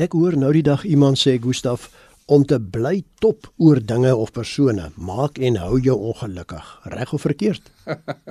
Ek 0.00 0.12
hoor 0.12 0.36
nou 0.36 0.52
die 0.52 0.64
dag 0.64 0.84
iemand 0.84 1.18
sê 1.18 1.38
Gustaf 1.40 1.90
om 2.30 2.44
te 2.46 2.60
bly 2.62 3.00
top 3.18 3.48
oor 3.58 3.80
dinge 3.82 4.12
of 4.14 4.30
persone 4.36 4.86
maak 4.94 5.38
en 5.42 5.56
hou 5.58 5.80
jou 5.82 5.96
ongelukkig. 6.12 6.68
Reg 6.94 7.14
of 7.16 7.24
verkeerd? 7.26 7.72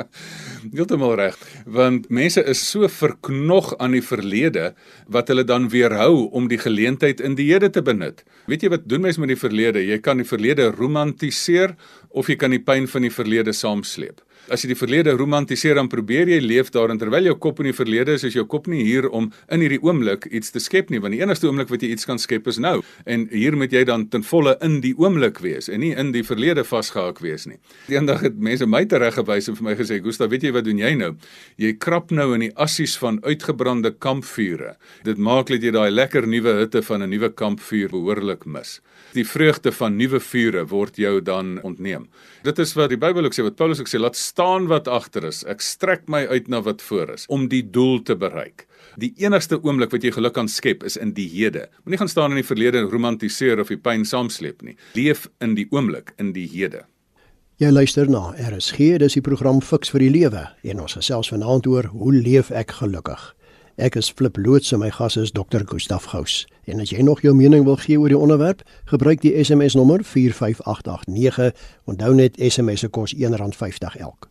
Heeltemal 0.76 1.18
reg, 1.20 1.36
want 1.68 2.08
mense 2.08 2.40
is 2.48 2.62
so 2.64 2.88
verknog 2.88 3.74
aan 3.78 3.98
die 3.98 4.04
verlede 4.06 4.70
wat 5.12 5.28
hulle 5.32 5.44
dan 5.44 5.68
weerhou 5.74 6.30
om 6.32 6.48
die 6.48 6.62
geleentheid 6.62 7.20
in 7.20 7.36
die 7.36 7.50
hede 7.52 7.72
te 7.76 7.84
benut. 7.84 8.24
Weet 8.48 8.64
jy 8.64 8.72
wat 8.78 8.88
doen 8.88 9.04
mense 9.04 9.20
met 9.20 9.34
die 9.34 9.42
verlede? 9.42 9.84
Jy 9.84 10.00
kan 10.06 10.24
die 10.24 10.28
verlede 10.28 10.72
romantiseer 10.72 11.76
of 12.10 12.32
jy 12.32 12.40
kan 12.40 12.56
die 12.56 12.64
pyn 12.64 12.88
van 12.88 13.04
die 13.04 13.14
verlede 13.14 13.56
saamsleep 13.56 14.24
as 14.48 14.64
jy 14.64 14.72
die 14.72 14.80
verlede 14.80 15.14
romantiseer 15.18 15.76
dan 15.76 15.90
probeer 15.92 16.30
jy 16.32 16.40
leef 16.42 16.72
daarin 16.74 17.00
terwyl 17.00 17.28
jou 17.30 17.36
kop 17.42 17.60
in 17.60 17.70
die 17.70 17.76
verlede 17.76 18.16
is, 18.18 18.26
is 18.28 18.38
jou 18.38 18.46
kop 18.50 18.70
nie 18.72 18.84
hier 18.88 19.10
om 19.16 19.30
in 19.52 19.64
hierdie 19.64 19.82
oomblik 19.84 20.28
iets 20.32 20.54
te 20.56 20.62
skep 20.64 20.90
nie, 20.94 21.02
want 21.04 21.16
die 21.16 21.22
enigste 21.22 21.50
oomblik 21.50 21.70
wat 21.72 21.84
jy 21.84 21.92
iets 21.94 22.08
kan 22.10 22.22
skep 22.22 22.48
is 22.50 22.60
nou. 22.62 22.80
En 23.10 23.28
hier 23.34 23.58
moet 23.58 23.74
jy 23.74 23.84
dan 23.88 24.08
ten 24.10 24.24
volle 24.26 24.56
in 24.66 24.80
die 24.86 24.94
oomblik 24.98 25.42
wees 25.44 25.70
en 25.70 25.84
nie 25.84 25.92
in 25.98 26.14
die 26.16 26.24
verlede 26.26 26.66
vasgehak 26.68 27.22
wees 27.24 27.48
nie. 27.50 27.60
Eendag 27.92 28.24
het 28.26 28.40
mense 28.40 28.68
my 28.70 28.86
tereggewys 28.90 29.50
en 29.52 29.60
vir 29.60 29.68
my 29.70 29.76
gesê, 29.76 30.00
"Gustav, 30.04 30.30
weet 30.30 30.44
jy 30.44 30.52
wat 30.52 30.66
doen 30.66 30.78
jy 30.78 30.94
nou? 30.96 31.16
Jy 31.58 31.74
krap 31.74 32.12
nou 32.12 32.34
in 32.34 32.40
die 32.40 32.56
assies 32.56 32.98
van 32.98 33.20
uitgebrande 33.24 33.92
kampvure. 34.00 34.78
Dit 35.04 35.18
maak 35.18 35.48
dat 35.48 35.62
jy 35.62 35.72
daai 35.72 35.92
lekker 35.92 36.28
nuwe 36.28 36.60
hitte 36.60 36.82
van 36.82 37.04
'n 37.04 37.10
nuwe 37.10 37.30
kampvuur 37.30 37.90
behoorlik 37.90 38.46
mis." 38.46 38.82
Die 39.14 39.26
vreugde 39.26 39.72
van 39.72 39.96
nuwe 39.98 40.20
vure 40.20 40.66
word 40.66 40.96
jou 40.96 41.22
dan 41.22 41.60
ontneem. 41.66 42.08
Dit 42.44 42.60
is 42.60 42.74
wat 42.74 42.90
die 42.90 42.98
Bybel 42.98 43.26
ook 43.26 43.34
sê, 43.34 43.44
wat 43.44 43.56
Paulus 43.56 43.80
ook 43.80 43.90
sê, 43.90 44.00
laat 44.00 44.16
staan 44.40 44.70
wat 44.72 44.88
agter 44.88 45.26
is. 45.28 45.42
Ek 45.52 45.60
strek 45.60 46.06
my 46.08 46.22
uit 46.32 46.46
na 46.48 46.62
wat 46.64 46.80
voor 46.88 47.10
is 47.12 47.26
om 47.28 47.50
die 47.52 47.60
doel 47.76 47.98
te 48.08 48.16
bereik. 48.16 48.64
Die 48.96 49.12
enigste 49.20 49.58
oomblik 49.60 49.92
wat 49.92 50.06
jy 50.06 50.14
geluk 50.16 50.38
kan 50.38 50.48
skep 50.48 50.86
is 50.88 50.96
in 50.96 51.12
die 51.18 51.28
hede. 51.28 51.66
Moenie 51.84 52.00
gaan 52.00 52.12
staan 52.12 52.32
in 52.32 52.40
die 52.40 52.48
verlede 52.48 52.80
en 52.80 52.88
romantiseer 52.88 53.60
of 53.60 53.68
die 53.68 53.78
pyn 53.84 54.06
saamsleep 54.08 54.64
nie. 54.64 54.78
Leef 54.96 55.26
in 55.44 55.58
die 55.60 55.66
oomblik, 55.76 56.14
in 56.24 56.32
die 56.38 56.48
hede. 56.48 56.86
Jy 57.60 57.74
luister 57.76 58.08
na 58.08 58.30
RSG, 58.40 58.94
dis 59.04 59.20
die 59.20 59.26
program 59.26 59.60
Fix 59.60 59.92
vir 59.92 60.06
die 60.06 60.14
Lewe 60.14 60.46
en 60.64 60.80
ons 60.86 60.96
gesels 60.96 61.34
vanaand 61.36 61.68
oor 61.68 61.92
hoe 61.92 62.16
leef 62.16 62.54
ek 62.56 62.78
gelukkig. 62.80 63.20
Ek 63.76 64.00
is 64.00 64.08
Flip 64.08 64.40
Loots 64.40 64.72
en 64.72 64.80
my 64.86 64.94
gas 64.96 65.20
is 65.20 65.36
Dr. 65.36 65.68
Gustaf 65.68 66.08
Gous. 66.14 66.46
En 66.64 66.80
as 66.80 66.96
jy 66.96 67.04
nog 67.04 67.28
jou 67.28 67.36
mening 67.36 67.68
wil 67.68 67.80
gee 67.84 68.00
oor 68.00 68.16
die 68.16 68.24
onderwerp, 68.24 68.64
gebruik 68.88 69.20
die 69.28 69.36
SMS 69.44 69.76
nommer 69.76 70.00
45889. 70.08 71.52
Onthou 71.92 72.16
net 72.16 72.40
SMS 72.40 72.88
se 72.88 72.96
kos 72.96 73.20
R1.50 73.20 74.00
elk. 74.00 74.29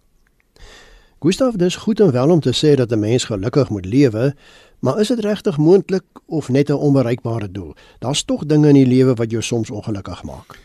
Gustaf, 1.19 1.57
dis 1.59 1.77
goed 1.77 2.01
en 2.01 2.13
wel 2.13 2.31
om 2.31 2.41
te 2.41 2.53
sê 2.55 2.77
dat 2.77 2.91
'n 2.93 2.99
mens 2.99 3.25
gelukkig 3.25 3.69
moet 3.69 3.85
lewe, 3.85 4.35
maar 4.79 5.01
is 5.01 5.09
dit 5.09 5.19
regtig 5.19 5.57
moontlik 5.57 6.05
of 6.27 6.49
net 6.49 6.69
'n 6.69 6.73
onbereikbare 6.73 7.51
doel? 7.51 7.75
Daar's 7.99 8.25
tog 8.25 8.47
dinge 8.47 8.69
in 8.69 8.75
die 8.75 8.87
lewe 8.87 9.15
wat 9.15 9.31
jou 9.31 9.43
soms 9.43 9.71
ongelukkig 9.71 10.23
maak. 10.23 10.59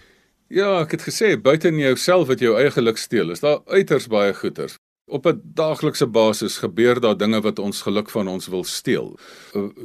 Ja, 0.48 0.80
ek 0.82 0.92
het 0.92 1.02
gesê 1.02 1.42
buite 1.42 1.68
in 1.68 1.78
jouself 1.78 2.28
wat 2.28 2.40
jou 2.40 2.58
eie 2.58 2.72
geluk 2.72 2.98
steel, 2.98 3.32
is 3.32 3.40
daar 3.40 3.60
uiters 3.66 4.08
baie 4.08 4.34
goeters. 4.34 4.76
Op 5.06 5.26
'n 5.28 5.42
daaglikse 5.44 6.08
basis 6.08 6.58
gebeur 6.58 7.00
daar 7.00 7.18
dinge 7.18 7.42
wat 7.42 7.60
ons 7.60 7.82
geluk 7.82 8.10
van 8.10 8.28
ons 8.28 8.48
wil 8.48 8.64
steel. 8.64 9.20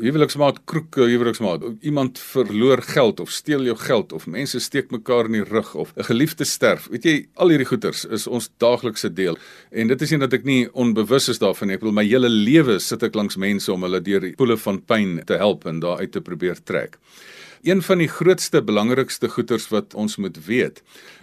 Huweliksmaat 0.00 0.64
kroek, 0.64 0.94
huweliksmaat, 0.94 1.62
iemand 1.80 2.18
verloor 2.18 2.82
geld 2.82 3.20
of 3.20 3.30
steel 3.30 3.62
jou 3.62 3.76
geld 3.76 4.12
of 4.12 4.26
mense 4.26 4.58
steek 4.58 4.90
mekaar 4.90 5.24
in 5.24 5.32
die 5.32 5.44
rug 5.44 5.74
of 5.74 5.92
'n 5.96 6.04
geliefde 6.04 6.44
sterf. 6.44 6.86
Weet 6.90 7.04
jy, 7.04 7.28
al 7.34 7.48
hierdie 7.48 7.66
goeters 7.66 8.04
is 8.04 8.26
ons 8.26 8.50
daaglikse 8.56 9.12
deel. 9.12 9.38
En 9.70 9.86
dit 9.86 10.02
is 10.02 10.10
nie 10.10 10.18
dat 10.18 10.32
ek 10.32 10.44
nie 10.44 10.72
onbewus 10.72 11.28
is 11.28 11.38
daarvan 11.38 11.68
nie. 11.68 11.74
Ek 11.74 11.82
wil 11.82 11.92
my 11.92 12.04
hele 12.04 12.28
lewe 12.28 12.78
sit 12.78 13.02
ek 13.02 13.14
langs 13.14 13.36
mense 13.36 13.72
om 13.72 13.82
hulle 13.82 14.00
deur 14.00 14.20
die 14.20 14.34
poele 14.34 14.56
van 14.56 14.84
pyn 14.84 15.24
te 15.24 15.36
help 15.36 15.66
en 15.66 15.80
daar 15.80 15.98
uit 15.98 16.12
te 16.12 16.20
probeer 16.20 16.62
trek. 16.64 16.98
Een 17.62 17.82
van 17.82 17.98
die 17.98 18.08
grootste 18.08 18.62
belangrikste 18.62 19.28
goeters 19.28 19.68
wat 19.68 19.94
ons 19.94 20.16
moet 20.16 20.44
weet 20.44 20.82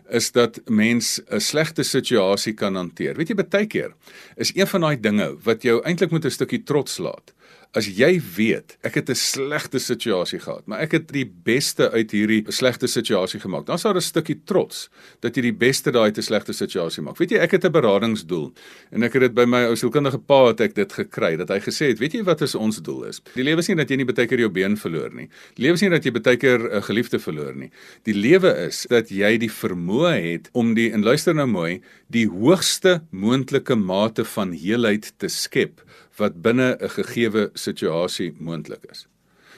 is 0.10 0.32
dat 0.32 0.60
mens 0.66 1.22
'n 1.30 1.40
slegte 1.40 1.84
situasie 1.84 2.54
kan 2.54 2.76
hanteer. 2.76 3.16
Weet 3.16 3.28
jy 3.28 3.36
baie 3.36 3.66
keer 3.66 3.94
is 4.36 4.52
een 4.56 4.68
van 4.68 4.82
daai 4.82 5.00
dinge 5.00 5.38
wat 5.44 5.62
jou 5.62 5.82
eintlik 5.84 6.12
met 6.12 6.26
'n 6.26 6.30
stukkie 6.30 6.64
trots 6.64 6.98
laat 6.98 7.34
as 7.76 7.88
jy 7.92 8.16
weet 8.36 8.78
ek 8.88 8.96
het 9.02 9.10
'n 9.10 9.16
slegte 9.16 9.80
situasie 9.80 10.40
gehad, 10.40 10.66
maar 10.68 10.80
ek 10.80 10.92
het 10.92 11.12
die 11.12 11.26
beste 11.26 11.92
uit 11.92 12.12
hierdie 12.12 12.44
slegte 12.48 12.88
situasie 12.88 13.40
gemaak. 13.40 13.66
Dan 13.66 13.78
daar 13.78 13.96
'n 13.96 14.02
stukkie 14.02 14.40
trots 14.46 14.90
dat 15.20 15.36
jy 15.36 15.42
die 15.42 15.54
beste 15.54 15.92
daai 15.92 16.12
'n 16.12 16.22
slegte 16.22 16.54
situasie 16.54 17.04
maak. 17.04 17.18
Weet 17.18 17.32
jy, 17.32 17.38
ek 17.38 17.52
het 17.52 17.66
'n 17.66 17.72
beradingsdoel 17.72 18.54
en 18.92 19.04
ek 19.04 19.14
het 19.14 19.22
dit 19.22 19.34
by 19.34 19.46
my 19.46 19.66
ou 19.66 19.76
sielkundige 19.76 20.20
pa 20.20 20.48
het 20.48 20.62
ek 20.62 20.76
dit 20.76 20.94
gekry 20.94 21.36
dat 21.38 21.50
hy 21.50 21.60
gesê 21.60 21.88
het, 21.88 22.00
weet 22.00 22.14
jy 22.14 22.24
wat 22.24 22.42
is 22.42 22.56
ons 22.56 22.82
doel 22.82 23.06
is? 23.06 23.22
Die 23.36 23.44
lewe 23.44 23.60
is 23.60 23.68
nie 23.68 23.76
dat 23.76 23.90
jy 23.90 23.98
nie 23.98 24.06
baie 24.06 24.28
keer 24.28 24.40
jou 24.40 24.50
been 24.50 24.78
verloor 24.78 25.14
nie. 25.14 25.30
Die 25.56 25.64
lewe 25.64 25.74
is 25.74 25.82
nie 25.82 25.90
dat 25.90 26.04
jy 26.04 26.12
baie 26.12 26.38
keer 26.38 26.76
'n 26.76 26.82
geliefde 26.82 27.20
verloor 27.20 27.56
nie. 27.56 27.72
Die 28.04 28.14
lewe 28.14 28.56
is 28.68 28.86
dat 28.90 29.10
jy 29.10 29.38
die 29.38 29.52
vermoë 29.52 30.32
het 30.32 30.50
om 30.54 30.74
die 30.74 30.92
en 30.92 31.04
luister 31.04 31.36
nou 31.36 31.48
mooi, 31.48 31.82
die 32.10 32.28
hoogste 32.28 33.02
moontlike 33.12 33.76
mate 33.76 34.26
van 34.26 34.52
heelheid 34.52 35.14
te 35.18 35.28
skep 35.28 35.82
wat 36.18 36.42
binne 36.42 36.78
'n 36.80 36.90
gegeewe 36.90 37.50
situasie 37.54 38.36
moontlik 38.40 38.86
is. 38.92 39.08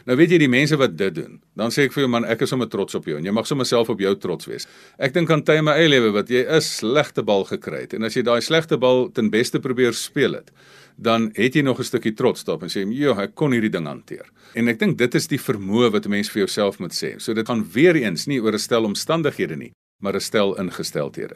Nou 0.08 0.15
weet 0.15 0.32
jy 0.32 0.38
die 0.38 0.48
mense 0.48 0.78
wat 0.80 0.93
dit 0.96 1.15
doen, 1.15 1.41
dan 1.60 1.70
sê 1.70 1.84
ek 1.84 1.91
vir 1.91 2.06
jou 2.06 2.10
man, 2.10 2.24
ek 2.26 2.41
is 2.41 2.50
sommer 2.50 2.70
trots 2.72 2.96
op 2.96 3.06
jou 3.06 3.17
en 3.17 3.26
jy 3.26 3.32
mag 3.32 3.48
sommer 3.48 3.65
self 3.65 3.89
op 3.89 4.00
jou 4.00 4.13
trots 4.15 4.48
wees. 4.48 4.67
Ek 4.98 5.13
dink 5.13 5.30
aan 5.30 5.43
tye 5.43 5.58
in 5.58 5.65
my 5.67 5.74
eie 5.74 5.89
lewe 5.89 6.13
wat 6.15 6.30
jy 6.30 6.46
'n 6.48 6.62
slegte 6.62 7.24
bal 7.24 7.43
gekry 7.43 7.82
het 7.82 7.93
en 7.93 8.04
as 8.04 8.15
jy 8.15 8.24
daai 8.24 8.41
slegte 8.41 8.78
bal 8.78 9.10
ten 9.10 9.30
beste 9.30 9.60
probeer 9.60 9.93
speel 9.93 10.34
het, 10.34 10.52
dan 10.98 11.32
het 11.36 11.56
jy 11.56 11.62
nog 11.62 11.80
'n 11.80 11.84
stukkie 11.84 12.15
trots 12.15 12.43
daarop 12.43 12.63
en 12.63 12.70
sê, 12.70 12.88
"Jo, 12.89 13.20
ek 13.20 13.36
kon 13.36 13.52
hierdie 13.52 13.70
ding 13.70 13.86
hanteer." 13.86 14.26
En 14.56 14.67
ek 14.70 14.80
dink 14.80 14.98
dit 14.98 15.15
is 15.15 15.28
die 15.28 15.39
vermoë 15.39 15.91
wat 15.91 16.06
'n 16.06 16.10
mens 16.10 16.30
vir 16.30 16.39
jouself 16.46 16.80
moet 16.80 16.93
sê. 16.93 17.20
So 17.20 17.34
dit 17.34 17.46
gaan 17.46 17.65
weer 17.74 17.96
eens 17.96 18.28
nie 18.28 18.39
oor 18.39 18.54
'n 18.54 18.60
stel 18.60 18.86
omstandighede 18.86 19.58
nie, 19.58 19.72
maar 20.02 20.15
'n 20.15 20.22
stel 20.22 20.56
ingesteldhede. 20.56 21.36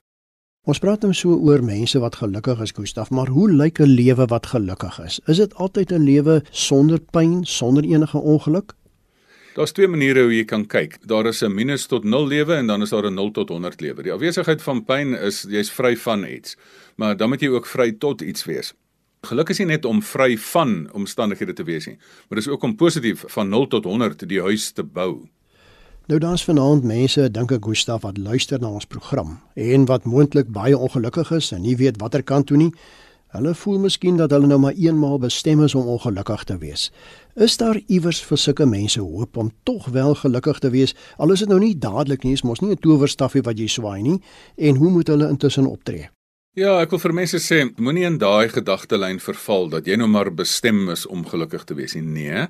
Ons 0.69 0.78
praat 0.78 1.02
nou 1.02 1.10
so 1.17 1.34
oor 1.41 1.63
mense 1.65 1.97
wat 1.97 2.19
gelukkig 2.19 2.60
is, 2.62 2.71
Gustaf, 2.78 3.10
maar 3.10 3.32
hoe 3.34 3.47
lyk 3.50 3.80
'n 3.82 3.95
lewe 3.97 4.28
wat 4.30 4.45
gelukkig 4.45 5.00
is? 5.02 5.19
Is 5.26 5.38
dit 5.38 5.54
altyd 5.56 5.91
'n 5.91 6.04
lewe 6.06 6.43
sonder 6.52 7.00
pyn, 7.00 7.45
sonder 7.45 7.84
enige 7.84 8.17
ongeluk? 8.17 8.74
Daar's 9.56 9.71
twee 9.71 9.88
maniere 9.88 10.21
hoe 10.21 10.36
jy 10.36 10.45
kan 10.45 10.67
kyk. 10.67 11.08
Daar 11.08 11.26
is 11.26 11.41
'n 11.41 11.54
minus 11.54 11.88
tot 11.88 12.04
0 12.04 12.28
lewe 12.28 12.54
en 12.54 12.67
dan 12.67 12.82
is 12.82 12.89
daar 12.89 13.10
'n 13.10 13.13
0 13.13 13.32
tot 13.32 13.50
100 13.50 13.82
lewe. 13.82 14.04
Die 14.04 14.13
afwesigheid 14.13 14.62
van 14.62 14.86
pyn 14.86 15.13
is 15.13 15.45
jy's 15.50 15.71
vry 15.71 15.97
van 15.97 16.26
iets, 16.26 16.56
maar 16.95 17.17
dan 17.17 17.30
moet 17.30 17.41
jy 17.41 17.50
ook 17.50 17.65
vry 17.65 17.91
tot 17.91 18.21
iets 18.21 18.45
wees. 18.45 18.74
Geluk 19.21 19.50
is 19.50 19.58
nie 19.58 19.67
net 19.67 19.86
om 19.86 20.02
vry 20.02 20.38
van 20.38 20.89
omstandighede 20.93 21.54
te 21.54 21.63
wees 21.63 21.86
nie, 21.86 21.97
maar 22.30 22.38
dis 22.38 22.47
ook 22.47 22.63
om 22.63 22.76
positief 22.76 23.24
van 23.28 23.50
0 23.50 23.67
tot 23.67 23.84
100 23.84 24.28
die 24.30 24.41
huis 24.41 24.71
te 24.71 24.84
bou. 24.84 25.28
Nou 26.12 26.19
daar's 26.19 26.43
vanaand 26.43 26.84
mense, 26.84 27.24
dink 27.32 27.54
ek 27.56 27.63
Gustaf 27.63 28.02
wat 28.04 28.17
luister 28.19 28.60
na 28.60 28.67
ons 28.76 28.84
program 28.84 29.38
en 29.56 29.86
wat 29.88 30.04
moontlik 30.04 30.50
baie 30.52 30.76
ongelukkig 30.76 31.32
is 31.38 31.54
en 31.56 31.63
nie 31.63 31.78
weet 31.80 32.02
watter 32.04 32.19
kant 32.19 32.50
toe 32.50 32.58
nie. 32.60 32.67
Hulle 33.32 33.54
voel 33.56 33.80
miskien 33.80 34.19
dat 34.19 34.36
hulle 34.36 34.50
nou 34.52 34.60
maar 34.60 34.76
eenmaal 34.76 35.21
bestem 35.24 35.63
is 35.63 35.76
om 35.76 35.88
ongelukkig 35.95 36.43
te 36.52 36.58
wees. 36.60 36.89
Is 37.39 37.56
daar 37.63 37.80
iewers 37.88 38.19
vir 38.28 38.43
sulke 38.43 38.67
mense 38.67 39.00
hoop 39.00 39.39
om 39.39 39.56
tog 39.63 39.88
wel 39.95 40.12
gelukkig 40.19 40.60
te 40.60 40.76
wees? 40.76 40.97
Al 41.15 41.32
is 41.32 41.45
dit 41.45 41.50
nou 41.50 41.63
nie 41.63 41.78
dadelik 41.80 42.28
nie, 42.28 42.36
is 42.36 42.43
mos 42.43 42.60
nie 42.60 42.76
'n 42.76 42.84
towerstafie 42.84 43.47
wat 43.47 43.58
jy 43.58 43.67
swaai 43.67 44.02
nie 44.02 44.19
en 44.58 44.76
hoe 44.76 44.89
moet 44.89 45.08
hulle 45.08 45.30
intussen 45.30 45.65
optree? 45.65 46.10
Ja, 46.60 46.74
ek 46.84 46.92
wil 46.92 47.00
vir 47.00 47.14
mense 47.16 47.40
sê, 47.40 47.62
moenie 47.80 48.02
in 48.04 48.18
daai 48.20 48.52
gedagtelyn 48.52 49.22
verval 49.24 49.70
dat 49.72 49.86
jy 49.88 49.96
nou 49.96 50.10
maar 50.12 50.28
bestem 50.36 50.90
is 50.92 51.06
om 51.08 51.22
gelukkig 51.24 51.62
te 51.64 51.78
wees 51.78 51.94
nie. 51.96 52.02
Nee, 52.04 52.42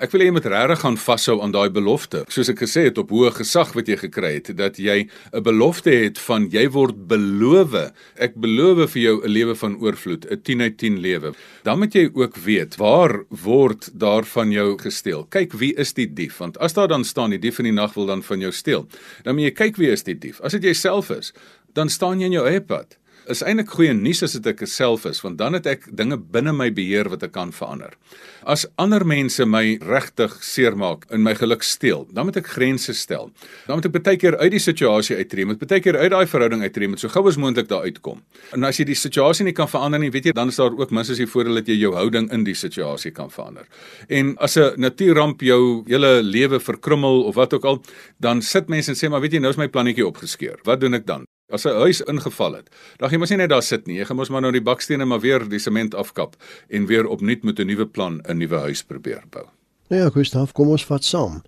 ek 0.00 0.14
wil 0.14 0.22
hê 0.22 0.28
jy 0.30 0.32
moet 0.32 0.46
regtig 0.48 0.80
gaan 0.80 0.96
vashou 0.96 1.34
aan 1.44 1.52
daai 1.52 1.68
belofte. 1.68 2.22
Soos 2.32 2.48
ek 2.48 2.62
gesê 2.64 2.86
het 2.86 2.96
op 3.02 3.12
hoë 3.12 3.34
gesag 3.42 3.74
wat 3.76 3.90
jy 3.92 3.98
gekry 4.00 4.30
het, 4.38 4.48
dat 4.56 4.80
jy 4.80 5.04
'n 5.04 5.44
belofte 5.44 5.92
het 5.92 6.16
van 6.16 6.48
jy 6.48 6.70
word 6.72 7.04
beloof. 7.06 7.92
Ek 8.16 8.40
beloof 8.40 8.96
vir 8.96 9.02
jou 9.02 9.20
'n 9.20 9.28
lewe 9.28 9.54
van 9.54 9.76
oorvloed, 9.76 10.24
'n 10.30 10.40
10 10.40 10.62
uit 10.62 10.78
10 10.78 10.98
lewe. 10.98 11.34
Dan 11.62 11.78
moet 11.80 11.92
jy 11.92 12.08
ook 12.14 12.36
weet 12.36 12.76
waar 12.78 13.24
word 13.28 13.90
daarvan 13.92 14.52
jou 14.52 14.78
gesteel. 14.78 15.26
Kyk 15.28 15.52
wie 15.52 15.74
is 15.76 15.92
die 15.92 16.08
dief? 16.08 16.38
Want 16.38 16.56
as 16.58 16.72
daar 16.72 16.88
dan 16.88 17.04
staan 17.04 17.28
die 17.28 17.38
dief 17.38 17.58
in 17.58 17.64
die 17.66 17.76
nag 17.76 17.92
wil 17.92 18.06
dan 18.06 18.22
van 18.22 18.40
jou 18.40 18.52
steel, 18.52 18.88
dan 19.22 19.34
moet 19.34 19.44
jy 19.44 19.50
kyk 19.50 19.76
wie 19.76 19.90
is 19.90 20.02
die 20.02 20.18
dief. 20.18 20.40
As 20.40 20.52
dit 20.52 20.62
jouself 20.62 21.10
is, 21.10 21.34
dan 21.74 21.88
staan 21.88 22.20
jy 22.20 22.26
in 22.26 22.32
jou 22.32 22.46
eie 22.48 22.60
pad 22.60 22.96
is 23.30 23.42
eintlik 23.46 23.70
goeie 23.70 23.92
nuus 23.94 24.22
as 24.26 24.34
dit 24.36 24.46
ek 24.50 24.64
self 24.68 25.06
is 25.08 25.20
want 25.24 25.38
dan 25.40 25.56
het 25.56 25.66
ek 25.70 25.86
dinge 25.96 26.18
binne 26.18 26.52
my 26.56 26.68
beheer 26.74 27.08
wat 27.12 27.22
ek 27.26 27.32
kan 27.34 27.52
verander. 27.54 27.94
As 28.42 28.66
ander 28.80 29.04
mense 29.06 29.44
my 29.46 29.78
regtig 29.84 30.34
seermaak 30.44 31.06
en 31.14 31.22
my 31.24 31.34
geluk 31.38 31.64
steel, 31.66 32.06
dan 32.14 32.28
moet 32.28 32.40
ek 32.40 32.50
grense 32.54 32.94
stel. 32.96 33.30
Dan 33.66 33.78
moet 33.78 33.88
ek 33.90 33.96
baie 33.98 34.20
keer 34.20 34.36
uit 34.40 34.50
die 34.54 34.62
situasie 34.62 35.18
uittreë, 35.20 35.46
moet 35.50 35.62
baie 35.62 35.82
keer 35.84 35.98
uit 36.00 36.10
daai 36.12 36.26
verhouding 36.30 36.64
uittreë, 36.66 36.90
moet 36.92 37.02
so 37.02 37.12
gou 37.12 37.24
as 37.30 37.38
moontlik 37.40 37.70
daar 37.70 37.86
uitkom. 37.86 38.22
En 38.56 38.66
as 38.68 38.80
jy 38.80 38.88
die 38.90 38.98
situasie 38.98 39.46
nie 39.46 39.56
kan 39.56 39.70
verander 39.70 40.02
nie, 40.02 40.10
weet 40.12 40.30
jy, 40.30 40.36
dan 40.36 40.52
is 40.52 40.60
daar 40.60 40.74
ook 40.76 40.94
minstens 40.94 41.20
die 41.22 41.28
voordeel 41.30 41.60
dat 41.60 41.70
jy 41.70 41.78
jou 41.80 41.94
houding 41.96 42.30
in 42.34 42.46
die 42.48 42.56
situasie 42.58 43.14
kan 43.16 43.30
verander. 43.32 43.68
En 44.08 44.34
as 44.38 44.56
'n 44.56 44.80
natuurramp 44.80 45.40
jou 45.40 45.84
hele 45.86 46.22
lewe 46.22 46.60
verkrummel 46.60 47.22
of 47.24 47.34
wat 47.34 47.54
ook 47.54 47.64
al, 47.64 47.82
dan 48.18 48.42
sit 48.42 48.68
mense 48.68 48.90
en 48.90 48.96
sê 48.96 49.10
maar 49.10 49.20
weet 49.20 49.32
jy, 49.32 49.40
nou 49.40 49.50
is 49.50 49.56
my 49.56 49.68
plannetjie 49.68 50.06
opgeskeur. 50.06 50.58
Wat 50.64 50.80
doen 50.80 50.94
ek 50.94 51.06
dan? 51.06 51.24
As 51.50 51.64
'n 51.66 51.74
huis 51.82 52.00
ingeval 52.00 52.54
het, 52.54 52.70
dan 52.98 53.10
jy 53.10 53.18
mos 53.18 53.30
nie 53.30 53.38
net 53.38 53.50
daar 53.50 53.62
sit 53.62 53.86
nie. 53.86 53.98
Jy 53.98 54.04
gaan 54.04 54.16
mos 54.16 54.30
maar 54.30 54.40
nou 54.40 54.52
die 54.52 54.62
bakstene 54.62 55.04
maar 55.04 55.20
weer 55.20 55.48
die 55.48 55.58
sement 55.58 55.94
afkap 55.94 56.36
en 56.68 56.86
weer 56.86 57.06
opnuut 57.06 57.42
met 57.44 57.58
'n 57.58 57.66
nuwe 57.66 57.86
plan 57.86 58.20
'n 58.28 58.38
nuwe 58.38 58.58
huis 58.58 58.82
probeer 58.82 59.22
bou. 59.30 59.46
Nou 59.88 60.02
ja, 60.02 60.10
Gustav, 60.10 60.52
kom 60.52 60.68
ons 60.68 60.84
vat 60.84 61.04
saam. 61.04 61.42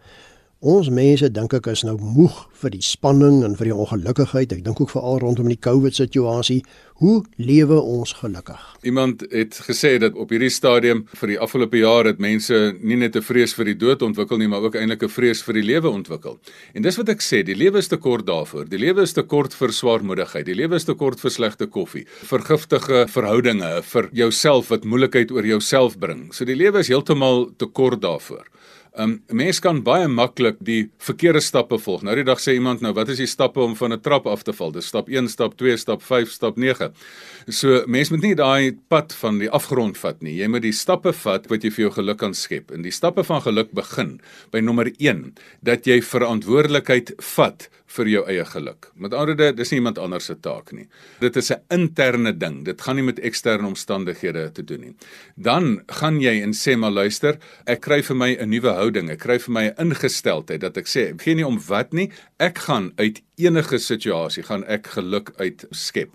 Ons 0.62 0.92
mense 0.94 1.27
dink 1.27 1.57
ek 1.57 1.66
is 1.72 1.81
nou 1.83 1.96
moeg 1.98 2.37
vir 2.61 2.70
die 2.70 2.85
spanning 2.87 3.40
en 3.42 3.57
vir 3.59 3.66
die 3.66 3.75
ongelukkigheid. 3.75 4.53
Ek 4.55 4.61
dink 4.62 4.79
ook 4.79 4.92
veral 4.92 5.16
rondom 5.18 5.48
die 5.51 5.59
COVID 5.59 5.96
situasie. 5.98 6.61
Hoe 7.03 7.16
lewe 7.42 7.81
ons 7.83 8.12
gelukkig? 8.20 8.61
Iemand 8.87 9.25
het 9.33 9.59
gesê 9.66 9.96
dat 9.98 10.14
op 10.14 10.31
hierdie 10.31 10.53
stadium 10.55 11.01
vir 11.18 11.33
die 11.33 11.38
afgelope 11.42 11.81
jaar 11.81 12.07
het 12.07 12.22
mense 12.22 12.61
nie 12.79 12.94
net 12.94 13.16
'n 13.18 13.27
vrees 13.27 13.57
vir 13.59 13.72
die 13.72 13.75
dood 13.75 14.03
ontwikkel 14.07 14.38
nie, 14.38 14.46
maar 14.46 14.62
ook 14.62 14.77
eintlik 14.79 15.03
'n 15.03 15.09
vrees 15.09 15.42
vir 15.42 15.55
die 15.55 15.66
lewe 15.66 15.90
ontwikkel. 15.90 16.38
En 16.75 16.83
dis 16.83 16.96
wat 16.96 17.09
ek 17.09 17.20
sê, 17.20 17.42
die 17.42 17.59
lewe 17.59 17.79
is 17.79 17.88
te 17.88 17.96
kort 17.96 18.27
daarvoor. 18.27 18.68
Die 18.68 18.79
lewe 18.79 19.03
is 19.03 19.12
te 19.12 19.22
kort 19.22 19.53
vir 19.55 19.72
swaarmoedigheid. 19.72 20.46
Die 20.46 20.55
lewe 20.55 20.77
is 20.77 20.85
te 20.85 20.94
kort 20.94 21.18
vir 21.18 21.31
slegte 21.31 21.66
koffie, 21.66 22.07
vir 22.07 22.38
giftige 22.38 23.09
verhoudinge, 23.09 23.83
vir 23.83 24.09
jouself 24.12 24.68
wat 24.68 24.85
moeilikheid 24.85 25.33
oor 25.33 25.44
jouself 25.44 25.98
bring. 25.98 26.33
So 26.33 26.44
die 26.44 26.55
lewe 26.55 26.79
is 26.79 26.88
heeltemal 26.88 27.51
te 27.59 27.66
kort 27.66 28.01
daarvoor. 28.01 28.46
Um, 28.98 29.14
Mens 29.33 29.61
kan 29.62 29.83
baie 29.85 30.09
maklik 30.09 30.59
die 30.64 30.90
verkeerde 31.02 31.40
stappe 31.40 31.78
volg. 31.81 32.02
Nou 32.07 32.14
die 32.18 32.26
dag 32.26 32.40
sê 32.42 32.57
iemand 32.57 32.83
nou, 32.85 32.92
wat 32.96 33.12
is 33.12 33.20
die 33.22 33.31
stappe 33.31 33.61
om 33.62 33.76
van 33.76 33.92
'n 33.92 34.00
trap 34.00 34.26
af 34.26 34.42
te 34.42 34.52
val? 34.52 34.72
Dis 34.72 34.87
stap 34.87 35.09
1, 35.09 35.28
stap 35.28 35.57
2, 35.57 35.76
stap 35.76 36.02
5, 36.02 36.31
stap 36.31 36.57
9. 36.57 36.92
So 37.48 37.83
mens 37.87 38.11
moet 38.11 38.22
nie 38.22 38.35
daai 38.35 38.78
pad 38.88 39.12
van 39.12 39.38
die 39.38 39.50
afgrond 39.50 39.98
vat 39.98 40.22
nie. 40.22 40.37
Jy 40.37 40.48
moet 40.48 40.62
die 40.62 40.72
stappe 40.72 41.12
vat 41.12 41.48
wat 41.50 41.62
jy 41.62 41.70
vir 41.70 41.85
jou 41.85 41.92
geluk 41.92 42.18
kan 42.18 42.35
skep. 42.35 42.70
En 42.70 42.83
die 42.83 42.92
stappe 42.92 43.24
van 43.24 43.42
geluk 43.42 43.72
begin 43.72 44.20
by 44.50 44.61
nommer 44.61 44.92
1 44.98 45.35
dat 45.62 45.87
jy 45.87 46.00
verantwoordelikheid 46.00 47.12
vat 47.37 47.68
vir 47.96 48.09
jou 48.09 48.24
eie 48.28 48.44
geluk. 48.44 48.90
Met 48.94 49.12
ander 49.12 49.33
woorde, 49.33 49.57
dis 49.57 49.72
nie 49.72 49.81
iemand 49.81 49.98
anders 49.98 50.28
se 50.31 50.37
taak 50.40 50.72
nie. 50.72 50.88
Dit 51.20 51.37
is 51.37 51.50
'n 51.50 51.61
interne 51.70 52.33
ding. 52.33 52.64
Dit 52.64 52.81
gaan 52.81 52.96
nie 52.96 53.05
met 53.05 53.18
eksterne 53.18 53.66
omstandighede 53.66 54.52
te 54.52 54.62
doen 54.62 54.81
nie. 54.81 54.94
Dan 55.37 55.83
gaan 55.87 56.20
jy 56.20 56.42
en 56.42 56.52
sê 56.52 56.76
maar 56.76 56.90
luister, 56.90 57.38
ek 57.66 57.81
kry 57.81 58.02
vir 58.02 58.16
my 58.16 58.37
'n 58.37 58.48
nuwe 58.48 58.68
houding. 58.70 59.11
Ek 59.11 59.18
kry 59.18 59.38
vir 59.38 59.52
my 59.52 59.64
'n 59.66 59.74
ingesteldheid 59.78 60.61
dat 60.61 60.76
ek 60.76 60.87
sê, 60.87 61.20
gee 61.20 61.35
nie 61.35 61.46
om 61.46 61.61
wat 61.68 61.92
nie. 61.92 62.11
Ek 62.38 62.59
gaan 62.59 62.92
uit 62.96 63.22
enige 63.37 63.78
situasie 63.78 64.42
gaan 64.42 64.64
ek 64.64 64.87
geluk 64.87 65.33
uit 65.38 65.64
skep 65.70 66.11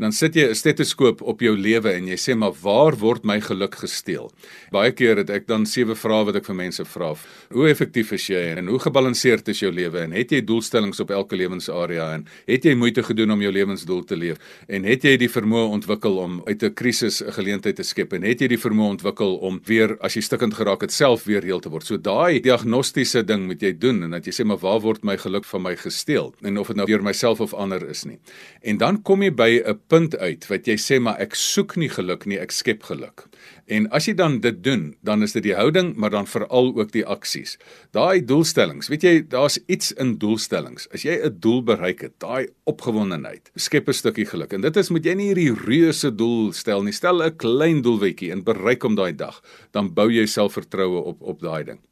dan 0.00 0.12
sit 0.16 0.34
jy 0.34 0.48
'n 0.48 0.54
stetoskoop 0.54 1.20
op 1.22 1.40
jou 1.40 1.52
lewe 1.56 1.92
en 1.92 2.06
jy 2.08 2.16
sê 2.16 2.34
maar 2.34 2.52
waar 2.62 2.96
word 2.96 3.24
my 3.24 3.40
geluk 3.40 3.74
gesteel? 3.74 4.32
Baie 4.72 4.92
keer 4.92 5.16
het 5.16 5.30
ek 5.30 5.46
dan 5.46 5.66
sewe 5.66 5.94
vrae 5.94 6.24
wat 6.24 6.36
ek 6.36 6.46
vir 6.46 6.54
mense 6.54 6.84
vra. 6.84 7.14
Hoe 7.52 7.68
effektief 7.68 8.12
is 8.12 8.26
jy 8.28 8.56
en 8.56 8.66
hoe 8.68 8.78
gebalanseerd 8.78 9.48
is 9.48 9.60
jou 9.60 9.70
lewe 9.70 9.98
en 9.98 10.12
het 10.12 10.30
jy 10.30 10.40
doelstellings 10.40 11.00
op 11.00 11.10
elke 11.10 11.36
lewensarea 11.36 12.14
en 12.14 12.26
het 12.46 12.64
jy 12.64 12.74
moeite 12.74 13.02
gedoen 13.02 13.30
om 13.30 13.40
jou 13.40 13.52
lewensdoel 13.52 14.04
te 14.04 14.16
leef 14.16 14.38
en 14.68 14.84
het 14.84 15.02
jy 15.02 15.16
die 15.16 15.28
vermoë 15.28 15.68
ontwikkel 15.70 16.16
om 16.18 16.42
uit 16.46 16.62
'n 16.62 16.74
krisis 16.74 17.22
'n 17.22 17.32
geleentheid 17.32 17.76
te 17.76 17.82
skep 17.82 18.12
en 18.12 18.22
het 18.22 18.40
jy 18.40 18.48
die 18.48 18.58
vermoë 18.58 18.90
ontwikkel 18.90 19.36
om 19.36 19.60
weer 19.66 19.98
as 20.00 20.14
jy 20.14 20.22
stukkend 20.22 20.54
geraak 20.54 20.80
het 20.80 20.92
self 20.92 21.24
weer 21.24 21.42
heel 21.42 21.60
te 21.60 21.68
word? 21.68 21.84
So 21.84 21.96
daai 21.96 22.40
diagnostiese 22.40 23.22
ding 23.22 23.46
moet 23.46 23.60
jy 23.60 23.78
doen 23.78 24.02
en 24.02 24.10
dat 24.10 24.24
jy 24.24 24.32
sê 24.32 24.44
maar 24.46 24.58
waar 24.58 24.80
word 24.80 25.04
my 25.04 25.16
geluk 25.16 25.44
van 25.44 25.62
my 25.62 25.76
gesteel 25.76 26.34
en 26.42 26.58
of 26.58 26.66
dit 26.68 26.76
nou 26.76 26.86
deur 26.86 27.02
myself 27.02 27.40
of 27.40 27.54
ander 27.54 27.88
is 27.88 28.04
nie. 28.04 28.18
En 28.62 28.78
dan 28.78 29.02
kom 29.02 29.22
jy 29.22 29.30
by 29.30 29.62
'n 29.66 29.78
punt 29.90 30.14
uit 30.18 30.46
wat 30.50 30.68
jy 30.70 30.76
sê 30.80 30.98
maar 31.02 31.18
ek 31.22 31.34
soek 31.38 31.74
nie 31.80 31.90
geluk 31.90 32.26
nie, 32.30 32.38
ek 32.38 32.54
skep 32.54 32.86
geluk. 32.86 33.26
En 33.70 33.88
as 33.94 34.06
jy 34.08 34.14
dan 34.18 34.38
dit 34.44 34.62
doen, 34.64 34.90
dan 35.06 35.22
is 35.26 35.34
dit 35.36 35.44
die 35.48 35.54
houding, 35.58 35.92
maar 35.98 36.14
dan 36.14 36.28
veral 36.30 36.72
ook 36.78 36.92
die 36.94 37.04
aksies. 37.06 37.56
Daai 37.96 38.22
doelstellings, 38.26 38.90
weet 38.90 39.06
jy, 39.06 39.14
daar's 39.30 39.58
iets 39.70 39.92
in 40.02 40.16
doelstellings. 40.22 40.88
As 40.94 41.04
jy 41.06 41.18
'n 41.18 41.38
doel 41.40 41.62
bereik 41.62 42.00
het, 42.06 42.14
daai 42.18 42.48
opgewondenheid, 42.66 43.50
skep 43.56 43.88
'n 43.88 43.92
stukkie 43.92 44.26
geluk. 44.26 44.52
En 44.52 44.60
dit 44.60 44.76
is 44.76 44.90
moet 44.90 45.04
jy 45.04 45.14
nie 45.14 45.34
hierdie 45.34 45.54
reuse 45.66 46.10
doel 46.14 46.52
stel 46.52 46.82
nie. 46.82 46.92
Stel 46.92 47.22
'n 47.22 47.36
klein 47.36 47.82
doelwetjie 47.82 48.32
en 48.32 48.44
bereik 48.44 48.82
hom 48.82 48.94
daai 48.94 49.12
dag, 49.12 49.42
dan 49.72 49.94
bou 49.94 50.10
jy 50.10 50.26
selfvertroue 50.26 51.02
op 51.04 51.22
op 51.22 51.40
daai 51.40 51.64
ding. 51.64 51.89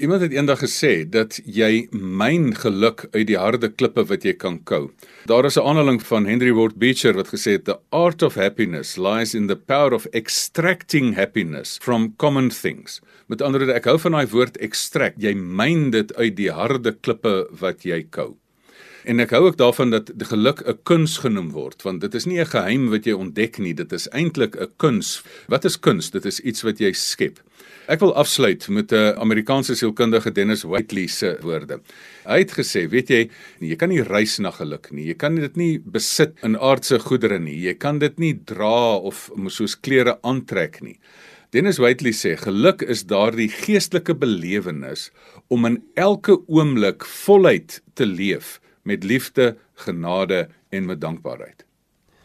Iemand 0.00 0.22
het 0.24 0.32
eendag 0.32 0.62
gesê 0.62 1.02
dat 1.12 1.34
jy 1.44 1.82
myn 1.92 2.54
geluk 2.56 3.02
uit 3.12 3.26
die 3.28 3.36
harde 3.36 3.68
klippe 3.68 4.06
wat 4.08 4.22
jy 4.24 4.32
kan 4.32 4.54
kou. 4.64 4.88
Daar 5.28 5.44
is 5.44 5.58
'n 5.58 5.66
aanhaling 5.68 6.00
van 6.00 6.24
Henry 6.24 6.52
Ward 6.56 6.78
Beecher 6.78 7.12
wat 7.12 7.28
gesê 7.28 7.52
het 7.52 7.64
the 7.64 7.76
art 7.90 8.22
of 8.22 8.34
happiness 8.34 8.96
lies 8.96 9.34
in 9.34 9.46
the 9.46 9.56
power 9.56 9.92
of 9.92 10.06
extracting 10.06 11.14
happiness 11.16 11.76
from 11.82 12.14
common 12.16 12.48
things. 12.48 13.00
Met 13.28 13.42
ander 13.42 13.60
woorde, 13.60 13.74
ek 13.74 13.84
hou 13.84 13.98
van 13.98 14.12
daai 14.12 14.26
woord 14.26 14.56
extract. 14.56 15.20
Jy 15.20 15.34
myn 15.34 15.90
dit 15.90 16.14
uit 16.16 16.36
die 16.36 16.50
harde 16.50 16.92
klippe 16.92 17.48
wat 17.50 17.82
jy 17.84 18.06
kou. 18.10 18.36
En 19.04 19.20
ek 19.20 19.30
hou 19.30 19.46
ook 19.46 19.56
daarvan 19.56 19.90
dat 19.90 20.12
geluk 20.16 20.62
'n 20.66 20.78
kuns 20.82 21.18
genoem 21.18 21.50
word, 21.50 21.82
want 21.82 22.00
dit 22.00 22.14
is 22.14 22.26
nie 22.26 22.40
'n 22.40 22.46
geheim 22.46 22.88
wat 22.88 23.04
jy 23.04 23.12
ontdek 23.12 23.58
nie, 23.58 23.74
dit 23.74 23.92
is 23.92 24.08
eintlik 24.08 24.56
'n 24.56 24.72
kuns. 24.76 25.22
Wat 25.48 25.64
is 25.64 25.76
kuns? 25.76 26.10
Dit 26.10 26.24
is 26.24 26.40
iets 26.40 26.62
wat 26.62 26.78
jy 26.78 26.92
skep. 26.92 27.40
Ek 27.90 28.00
wil 28.00 28.12
afsluit 28.14 28.68
met 28.68 28.92
'n 28.92 29.18
Amerikaanse 29.18 29.74
sielkundige 29.74 30.32
Dennis 30.32 30.62
Whiteley 30.62 31.06
se 31.06 31.38
woorde. 31.42 31.80
Hy 32.24 32.38
het 32.38 32.52
gesê, 32.52 32.88
weet 32.88 33.08
jy, 33.08 33.30
jy 33.60 33.76
kan 33.76 33.88
nie 33.88 34.02
reis 34.02 34.38
na 34.38 34.50
geluk 34.50 34.90
nie. 34.92 35.06
Jy 35.06 35.14
kan 35.14 35.34
dit 35.34 35.56
nie 35.56 35.78
besit 35.78 36.34
in 36.42 36.56
aardse 36.56 36.98
goedere 36.98 37.38
nie. 37.38 37.56
Jy 37.56 37.74
kan 37.74 37.98
dit 37.98 38.18
nie 38.18 38.34
dra 38.44 38.96
of 38.96 39.30
soos 39.48 39.74
klere 39.80 40.18
aantrek 40.22 40.80
nie. 40.82 40.98
Dennis 41.50 41.78
Whiteley 41.78 42.12
sê 42.12 42.36
geluk 42.36 42.82
is 42.82 43.02
daardie 43.04 43.48
geestelike 43.48 44.14
belewenis 44.14 45.10
om 45.48 45.64
in 45.66 45.82
elke 45.94 46.38
oomblik 46.46 47.04
voluit 47.04 47.82
te 47.94 48.06
leef 48.06 48.60
met 48.82 49.04
liefde, 49.04 49.56
genade 49.74 50.48
en 50.70 50.86
met 50.86 51.00
dankbaarheid. 51.00 51.64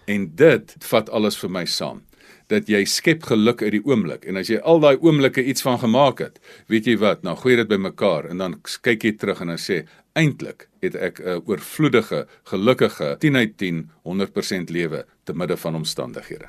En 0.05 0.35
dit 0.35 0.75
vat 0.79 1.09
alles 1.09 1.37
vir 1.37 1.49
my 1.49 1.65
saam 1.65 2.03
dat 2.47 2.69
jy 2.69 2.83
skep 2.85 3.23
geluk 3.23 3.61
uit 3.61 3.71
die 3.71 3.85
oomblik 3.85 4.25
en 4.25 4.37
as 4.37 4.49
jy 4.49 4.59
al 4.61 4.79
daai 4.79 4.97
oomblikke 4.97 5.43
iets 5.43 5.65
van 5.65 5.79
gemaak 5.79 6.19
het, 6.19 6.39
weet 6.67 6.85
jy 6.85 6.97
wat, 6.97 7.23
nou 7.23 7.35
gooi 7.35 7.55
dit 7.55 7.67
bymekaar 7.67 8.29
en 8.29 8.37
dan 8.37 8.59
kyk 8.81 9.03
jy 9.03 9.15
terug 9.17 9.41
en 9.41 9.53
dan 9.53 9.61
sê 9.61 9.85
eintlik 10.15 10.67
het 10.81 10.95
ek 10.95 11.19
'n 11.19 11.41
oorvloedige, 11.45 12.27
gelukkige 12.43 13.15
10 13.19 13.35
uit 13.35 13.57
10 13.57 13.89
100% 14.03 14.69
lewe 14.69 15.05
te 15.23 15.33
midde 15.33 15.57
van 15.57 15.75
omstandighede. 15.75 16.47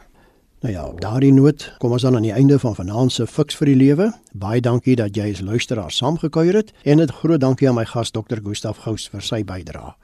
Nou 0.60 0.74
ja, 0.74 0.86
op 0.86 1.00
daardie 1.00 1.32
noot 1.32 1.72
kom 1.78 1.92
ons 1.92 2.02
dan 2.02 2.16
aan 2.16 2.24
die 2.24 2.32
einde 2.32 2.58
van 2.58 2.74
vanaand 2.74 3.12
se 3.12 3.26
Fix 3.26 3.56
vir 3.56 3.66
die 3.66 3.76
Lewe. 3.76 4.12
Baie 4.32 4.60
dankie 4.60 4.96
dat 4.96 5.16
jy 5.16 5.30
as 5.30 5.40
luisteraar 5.40 5.92
saamgekuier 5.92 6.54
het 6.54 6.72
en 6.82 7.00
'n 7.00 7.12
groot 7.12 7.40
dankie 7.40 7.68
aan 7.68 7.74
my 7.74 7.84
gas 7.84 8.10
Dr. 8.10 8.40
Gustaf 8.42 8.78
Gous 8.78 9.08
vir 9.08 9.22
sy 9.22 9.44
bydrae. 9.44 9.94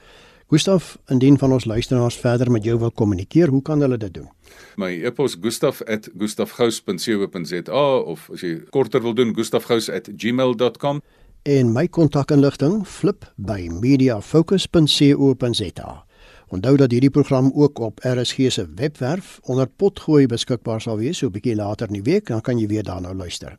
Gustaf, 0.53 0.99
indien 1.09 1.39
van 1.39 1.53
ons 1.53 1.65
luisteraars 1.65 2.17
verder 2.21 2.51
met 2.53 2.65
jou 2.65 2.79
wil 2.79 2.91
kommunikeer, 2.93 3.49
hoe 3.49 3.63
kan 3.65 3.81
hulle 3.81 3.97
dit 3.97 4.13
doen? 4.13 4.29
My 4.77 5.01
e-pos 5.01 5.37
gustaf@gustafgous.co.za 5.41 7.97
of 7.97 8.31
as 8.33 8.41
jy 8.45 8.61
korter 8.71 9.03
wil 9.03 9.15
doen 9.15 9.35
gustafgous@gmail.com 9.35 11.03
en 11.43 11.73
my 11.73 11.89
kontakinligting 11.89 12.87
flip 12.87 13.33
by 13.37 13.69
mediafocus.co.za. 13.81 16.05
Onthou 16.49 16.77
dat 16.77 16.91
hierdie 16.91 17.11
program 17.11 17.53
ook 17.55 17.79
op 17.79 18.01
RSG 18.03 18.53
se 18.53 18.69
webwerf 18.75 19.41
onder 19.43 19.67
potgooi 19.67 20.27
beskikbaar 20.27 20.81
sal 20.81 20.97
wees 20.97 21.19
so 21.19 21.27
'n 21.27 21.33
bietjie 21.33 21.57
later 21.57 21.87
in 21.87 21.93
die 21.93 22.03
week, 22.13 22.27
dan 22.27 22.41
kan 22.41 22.59
jy 22.59 22.67
weer 22.67 22.83
daarna 22.83 23.15
luister. 23.15 23.59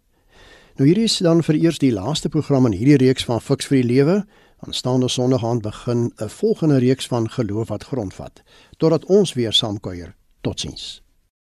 Nou 0.74 0.88
hierdie 0.88 1.04
is 1.04 1.18
dan 1.18 1.44
vir 1.44 1.56
eers 1.56 1.78
die 1.78 1.94
laaste 1.94 2.30
program 2.30 2.66
in 2.66 2.72
hierdie 2.72 2.98
reeks 2.98 3.26
van 3.26 3.42
Fix 3.42 3.66
vir 3.66 3.82
die 3.82 3.88
Lewe. 3.88 4.26
Aanstaande 4.64 5.08
Sondag 5.08 5.44
aand 5.46 5.62
begin 5.62 6.14
'n 6.16 6.30
volgende 6.30 6.78
reeks 6.78 7.08
van 7.08 7.30
geloof 7.30 7.68
wat 7.68 7.84
grondvat. 7.84 8.44
Totdat 8.78 9.06
ons 9.06 9.34
weer 9.34 9.54
saamkuier. 9.54 10.16
Totsiens. 10.42 11.03